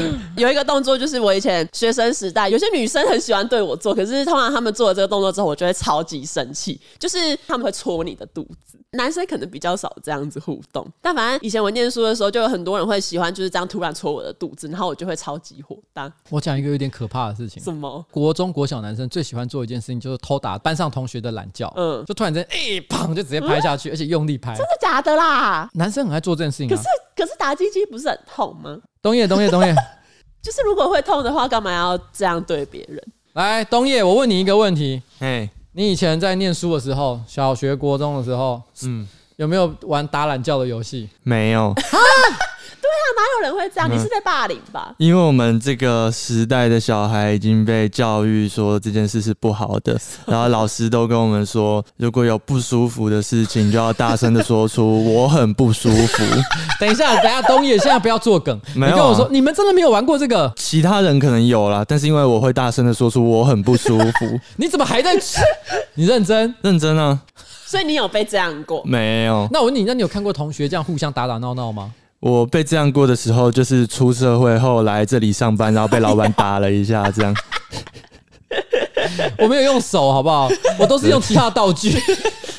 [0.36, 6.80] 有一个动作，就是我以前学生时代，有些女生很喜欢对我做，可是通常他们做了这个动作之后，我就会超级生气。
[6.98, 16.12] 就是他们会戳你的肚子，男生可能比较少这样子互动，但反正以前我念书的时候，就有很多人会喜欢就是这样突然戳我的肚子，然后我就会超级火大。
[16.28, 18.04] 我讲一个有点可怕的事情，什么？
[18.10, 21.72] 国中国小男生最喜欢做一件事情，就是偷打班上同学的懒觉。
[21.76, 24.54] 嗯，就突然间，哎、欸，砰，就直接拍下去，嗯、而且用力拍。
[24.54, 25.68] 真的假的啦？
[25.72, 26.70] 男生很爱做这件事情、啊。
[26.70, 28.78] 可是可是打鸡鸡不是很痛吗？
[29.00, 29.74] 东野，东野，东野。
[30.42, 33.02] 就是如果会痛的话，干嘛要这样对别人？
[33.32, 35.00] 来，冬叶，我问你一个问题。
[35.20, 41.08] 哎，你以前在念书的时候，小学、国中的时候，嗯，有没有玩打懒觉的游戏？
[41.22, 41.74] 没有。
[42.82, 43.88] 对啊，哪有人会这样？
[43.88, 44.88] 你是在霸凌吧？
[44.98, 54.82] 嗯，因为我们这个时代的小孩已经被教育说这件事是不好的， 然后老师都跟我们说，如果有不舒服的事情，就要大声的说出
[55.14, 56.24] “我很不舒服”。
[56.80, 58.60] 等一下，等一下，东野，现在不要做梗。
[58.74, 60.52] 没有啊，你跟我说，你们真的没有玩过这个？
[60.56, 65.12] 其他人可能有啦，但是因为我会大声的说出“我很不舒服”，你怎么还在？
[65.94, 66.52] 你认真？
[66.62, 67.20] 认真啊！
[67.66, 68.82] 所以你有被这样过？
[68.84, 69.46] 没有。
[69.52, 71.92] 那我问你，那你有看过同学这样互相打打闹闹吗？
[72.22, 77.34] 我被这样过的时候，就是出社会后来这里上班，然后被老板打了一下，这样。
[79.38, 80.48] 我没有用手，好不好？
[80.78, 81.92] 我都是用其他道具。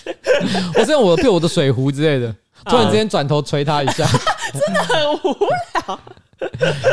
[0.75, 2.35] 我是用我的，用我的水壶之类的，
[2.65, 4.05] 突然之间转头捶他一下，
[4.51, 5.47] 真的很无
[5.85, 5.99] 聊。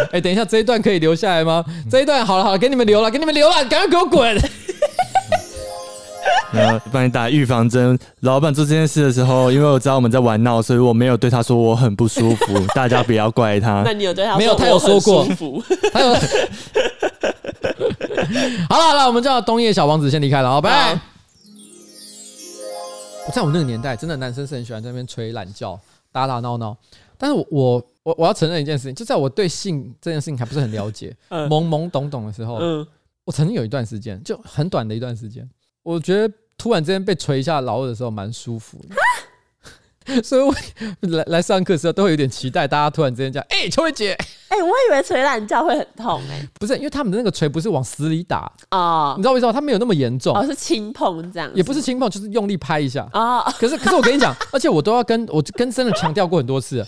[0.12, 1.64] 哎，等一下，这一段可以留下来吗？
[1.90, 4.36] 这一段好了好了，给你们留了，给你们留了，赶快给我滚！
[6.92, 7.98] 帮你打预防针。
[8.20, 12.66] 老板做这件事的时候，因为我知道我们在玩闹，所以我没有对他说我很不舒服。
[12.74, 13.82] 大家不要怪他。
[13.84, 14.54] 那你有对他说没有？
[14.54, 15.26] 他有说过。
[15.92, 16.14] 他有。
[18.68, 20.98] 好了好了，我们叫东野小王子先离开了，好，拜。
[23.26, 25.78] 我在我那个年代，真的男生是很喜欢在那边吹懒觉、
[26.10, 26.76] 打打闹闹。
[27.18, 32.54] 但是我我我我要承认一件事情，就在我对性这件事情还不是很了解、懵懵懂懂的时候，
[33.24, 35.48] 我曾经有一段时间，就很短的一段时间。
[35.82, 38.78] 我觉得突然之间被捶一下老二的时候蛮舒服
[40.06, 40.54] 的， 所以我
[41.16, 44.12] 来来上课的时候都会有点期待，大家突然之间讲：“哎、欸，秋薇姐，
[44.48, 48.52] 哎、欸，我以为捶懒觉会很痛、欸，哎， 不是，因为他们的那个捶不是往死里打。
[48.72, 49.52] 哦，你知道为什么？
[49.54, 53.08] 他没有那么严重，哦，是轻碰这样，也不是轻碰，就是用力拍一下。
[53.14, 53.42] 哦。
[53.58, 56.86] 可是，可是我跟你讲，而且我都要跟我跟真的强调过很多次。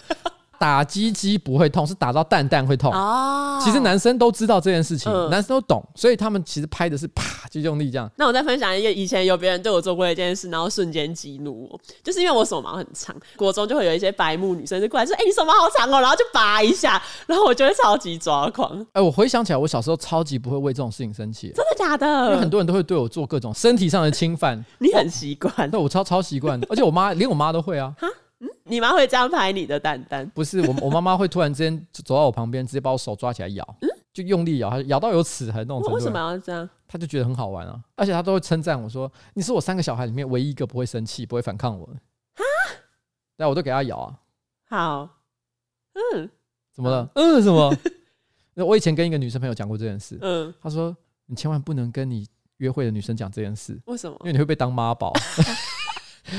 [0.62, 2.92] 打鸡鸡不会痛，是打到蛋蛋会痛。
[2.92, 8.08] 哦，其实男生都知道这件事情，嗯、男生都懂，所以他们其实拍的是啪就用力这样。
[8.16, 18.80] 那我再分享一个，以前有别人对我做过一件事，然后瞬间激怒我，就是因为我手毛很长，国中就会有一些白目女生就过来说：“哎、欸，你手毛好长哦！”然后就拔一下，然后我就会超级抓狂。
[18.92, 21.48] 哎、欸，我回想起来，我小时候超级不会为这种事情生气。
[21.56, 22.06] 真的假的？
[22.26, 25.68] 因为很多人都会对我做各种身体上的侵犯， 你很习惯。
[25.68, 27.92] 对，我超超习惯，而且我妈连我妈都会啊。
[28.42, 30.28] 嗯，你妈会这样拍你的蛋蛋？
[30.34, 35.94] 不是，我我妈妈会突然之间走到我旁边，直接把我手抓起来咬，嗯、就用力咬，她咬到有齿痕那种程度。
[35.94, 36.68] 为什么要这样？
[36.88, 41.92] 她就觉得很好玩啊，而且她都会称赞我说：“你是我三个小孩里面唯一一个不会生气、不会反抗我的。”
[42.34, 42.44] 哈，
[43.36, 44.18] 对，我都给她咬啊。
[44.64, 45.08] 好，
[45.94, 46.28] 嗯，
[46.72, 47.08] 怎么了？
[47.14, 47.72] 嗯，什么？
[48.66, 50.18] 我以前跟一个女生朋友讲过这件事。
[50.20, 50.94] 嗯，她说
[51.26, 52.26] ：“你千万不能跟你
[52.56, 53.80] 约会的女生讲这件事。
[53.86, 54.16] 为什么？
[54.20, 55.12] 因为你会被当妈宝。”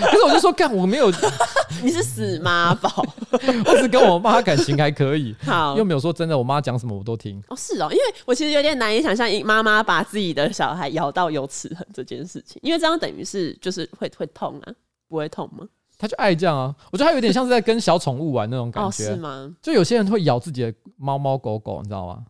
[0.01, 1.11] 可是我就说，干我没有，
[1.83, 2.89] 你是死妈宝，
[3.31, 7.41] 我只跟我妈感情还可以， 好，又没有说真的，我妈讲什么我都听。
[7.47, 14.73] 哦，是哦，因为我其实有点难以想象妈妈把自己的小孩咬到有齿痕这件事情，因为这样等于是就是会会痛啊，
[15.07, 15.67] 不会痛吗？
[15.97, 19.55] 他就爱这样啊，我觉得他有点像是在跟小宠物玩那种感觉，哦，是吗？
[19.61, 22.25] 就有些人会咬自己的猫猫狗狗，你知道吗？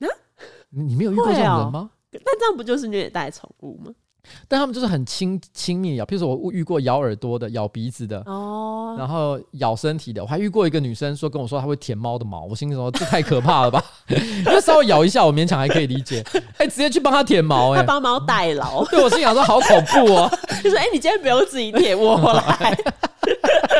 [0.00, 0.06] 啊，
[0.70, 1.90] 你没有遇过这种人吗？
[2.12, 3.92] 那，这样不就是虐待宠物吗？
[4.48, 10.22] 但他们就是很亲亲密咬，譬如说我遇过咬耳朵的、咬鼻子的，哦，然后咬身体的。
[10.22, 13.82] 我还遇过一个女生说跟我说她会舔猫的毛，我心里说这太可怕了吧？
[14.08, 16.24] 因为稍微咬一下我勉强还可以理解，
[16.58, 18.84] 哎、欸，直接去帮她舔毛、欸，哎，帮猫代劳。
[18.86, 20.30] 对我心想说好恐怖哦，
[20.62, 22.78] 就说哎、欸，你今天不用自己舔，我来。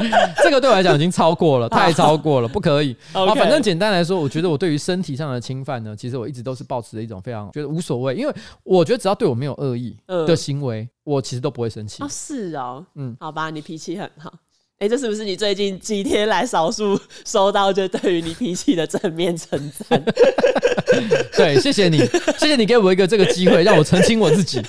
[0.42, 2.96] 这个对我来讲已经超过了，太超过了，不可以。
[3.12, 12.02] 啊.反正简单来说，我觉得我对于身体上的侵犯呢，其实我一直都是保持着一种非常觉得无所谓，因为我觉得只要对我没有恶意的行为，我其实都不会生气。
[12.02, 14.32] 哦，是哦，嗯，好吧，你脾气很好。
[14.78, 20.02] 哎，这是不是你最近几天来少数收到就对于你脾气的正面称赞？
[21.36, 21.98] 对，谢谢你，
[22.38, 24.60] 谢谢你给我一个这个机会，让我澄清我自己。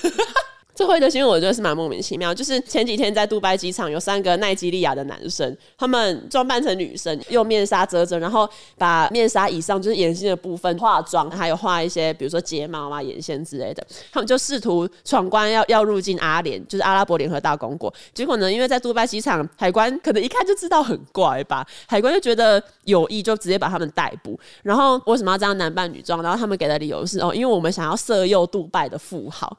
[0.76, 17.94] 最后一个新闻我觉得是蛮莫名其妙，就是前几天在杜拜机场有三个奈及利亚的男生，他们装扮成女生，用面纱遮着，然后把面纱以上就是眼睛的部分化妆，还有画一些比如说睫毛啊、眼线之类的，他们就试图闯关要要入境阿联，就是阿拉伯联合大公国。
[18.14, 24.40] 结果呢，因为在杜拜机场海关可能一看就知道很怪吧，海关就觉得有意，就直接把他们逮捕。
[24.64, 26.24] 然后为什么要这样男扮女装？
[26.24, 29.56] 然后他们给的理由是哦，因为我们想要色诱杜拜的富豪。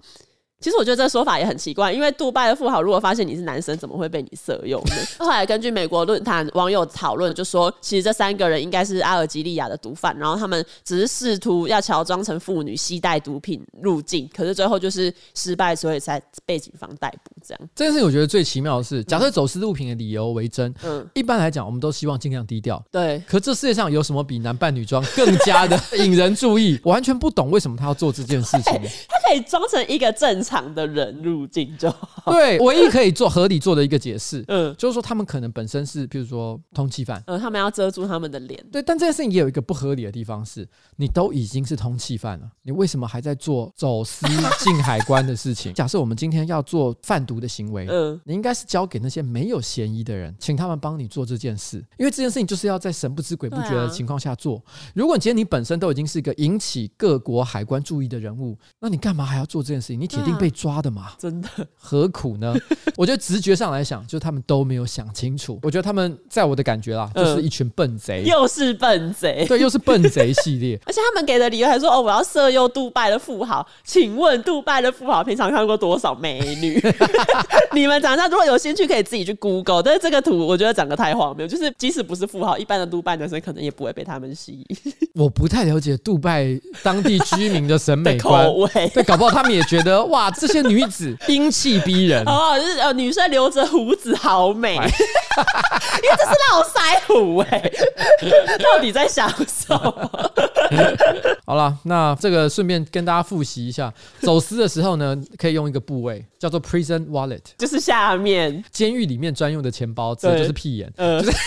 [0.65, 4.95] 其实我觉得这个说法也很奇怪，因为杜拜的富豪如果发现你是男生，怎么会被你色诱呢？
[5.21, 17.31] 后来根据美国论坛网友讨论，就说其实这三个人应该是阿尔及利亚的毒贩，然后他们只是试图要乔装成妇女，携带毒品入境，可是最后就是失败，所以才被警方逮捕。
[17.47, 23.23] 这样这件事情我觉得最奇妙的是，假设走私物品的理由为真，嗯，一般来讲我们都希望尽量低调，对。
[23.29, 26.81] 可这世界上有什么比男扮女装更加的引人注意？
[26.83, 28.73] 我完全不懂为什么他要做这件事情。
[29.11, 30.54] 他可以装成一个正常。
[30.75, 32.09] 的人入境就好。
[32.33, 38.63] 对，唯一可以做合理做的一个解释，嗯，就是说他们可能本身是，比如说通缉犯，嗯，他们要遮住他们的脸。
[38.71, 44.27] 对，但这件事情也有一个不合理的地方是，你都已经是通缉犯了，你为什么还在做走私
[44.61, 45.73] 进海关的事情？
[45.75, 54.63] 假设我们今天要做贩毒的行为，嗯，你应该是交给那些没有嫌疑的人，请他们帮你做这件事，因为这件事情就是要在神不知鬼不觉的情况下做。
[54.95, 60.01] 如果你今天你本身都已经是一个引起各国海关注意的人物，那你干嘛还要做这件事情？
[60.01, 62.55] 你铁定被抓的嘛，真的何苦呢？
[62.97, 65.59] 我觉得直觉上来想，就是他们都没有想清楚。
[65.63, 70.79] 我觉得他们在我的感觉啦，就是一群笨贼，又是笨贼，对，又是笨贼系列。
[70.87, 76.81] 而且他们给的理由还说：“哦，我要色诱杜拜的富豪。”请问杜拜的富豪平常看过多少美女？
[77.73, 79.83] 你们长大如果有兴趣，可以自己去 Google。
[79.83, 84.77] 但是这个图我觉得长得太荒谬，就是即使不是富豪，一般的杜拜男生可能也不会被他们吸引。
[85.15, 86.47] 我不太了解杜拜
[86.83, 92.23] 当地居民的审美观，味对，搞不好他们也觉得哇，这些女子 英气逼人。
[92.27, 97.71] 哦，就是呃，女生留着胡子好美， 因为这是络腮胡哎，
[98.63, 100.33] 到底在想什么？
[101.47, 108.65] 好了，那这个顺便跟大家复习一下，走私的时候呢，可以用一个部位叫做 prison wallet，就是下面。
[108.73, 111.39] 监狱里面专用的钱包，这就是屁眼，嗯、呃，就是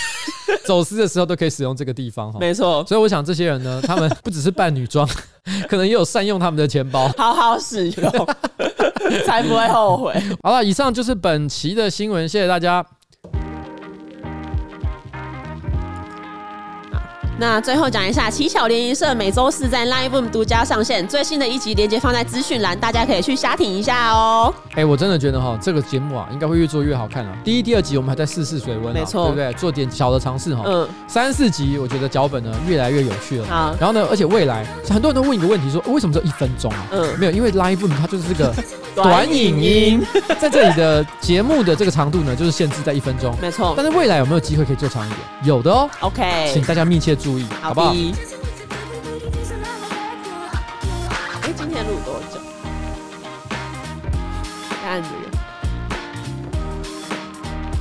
[0.66, 2.86] 走私的时候都可以使用这个地方哈，没错。
[2.86, 5.08] 所以我想这些人呢，他们不只是扮女装，
[5.68, 8.28] 可能也有善用他们的钱包，好好使用，
[9.26, 10.14] 才不会后悔。
[10.44, 12.86] 好了，以上就是本期的新闻，谢谢大家。
[17.40, 24.52] 那最后讲一下，奇巧联谊社每周四在 Live Room 独家上线最新的一集，连接放在资讯栏，大家可以去瞎听一下哦。
[24.72, 27.38] 哎、欸，我真的觉得哈，这个节目啊，应该会越做越好看啊。
[27.44, 29.54] 第一、第二集我们还在试试水温，没错，对不对？
[29.54, 30.64] 做点小的尝试哈。
[30.66, 30.90] 嗯。
[31.08, 33.46] 三四集我觉得脚本呢越来越有趣了。
[33.48, 33.76] 好。
[33.80, 36.88] 然后呢，而且未来很多人都问一个问题说，为什么只有一分钟啊？
[36.92, 37.20] 嗯。
[37.20, 38.54] 没有，因为 Live Room 它就是这个
[38.96, 40.04] 短影音，
[40.40, 43.36] 在这里的节目的这个长度呢，就是限制在一分钟。
[43.40, 43.76] 没错。
[43.78, 45.20] 但是未来有没有机会可以做长一点？
[45.44, 45.88] 有的哦。
[46.00, 46.50] OK。
[46.52, 47.90] 请大家密切注意，好，好不好？
[51.44, 52.40] 哎，今天录多久？
[54.84, 55.16] 看这个。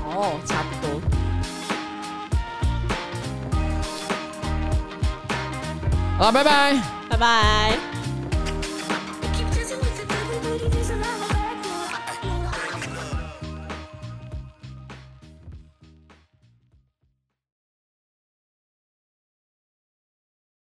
[0.04, 0.86] 哦，差不多。
[6.18, 6.80] 好，拜拜，
[7.10, 7.78] 拜拜。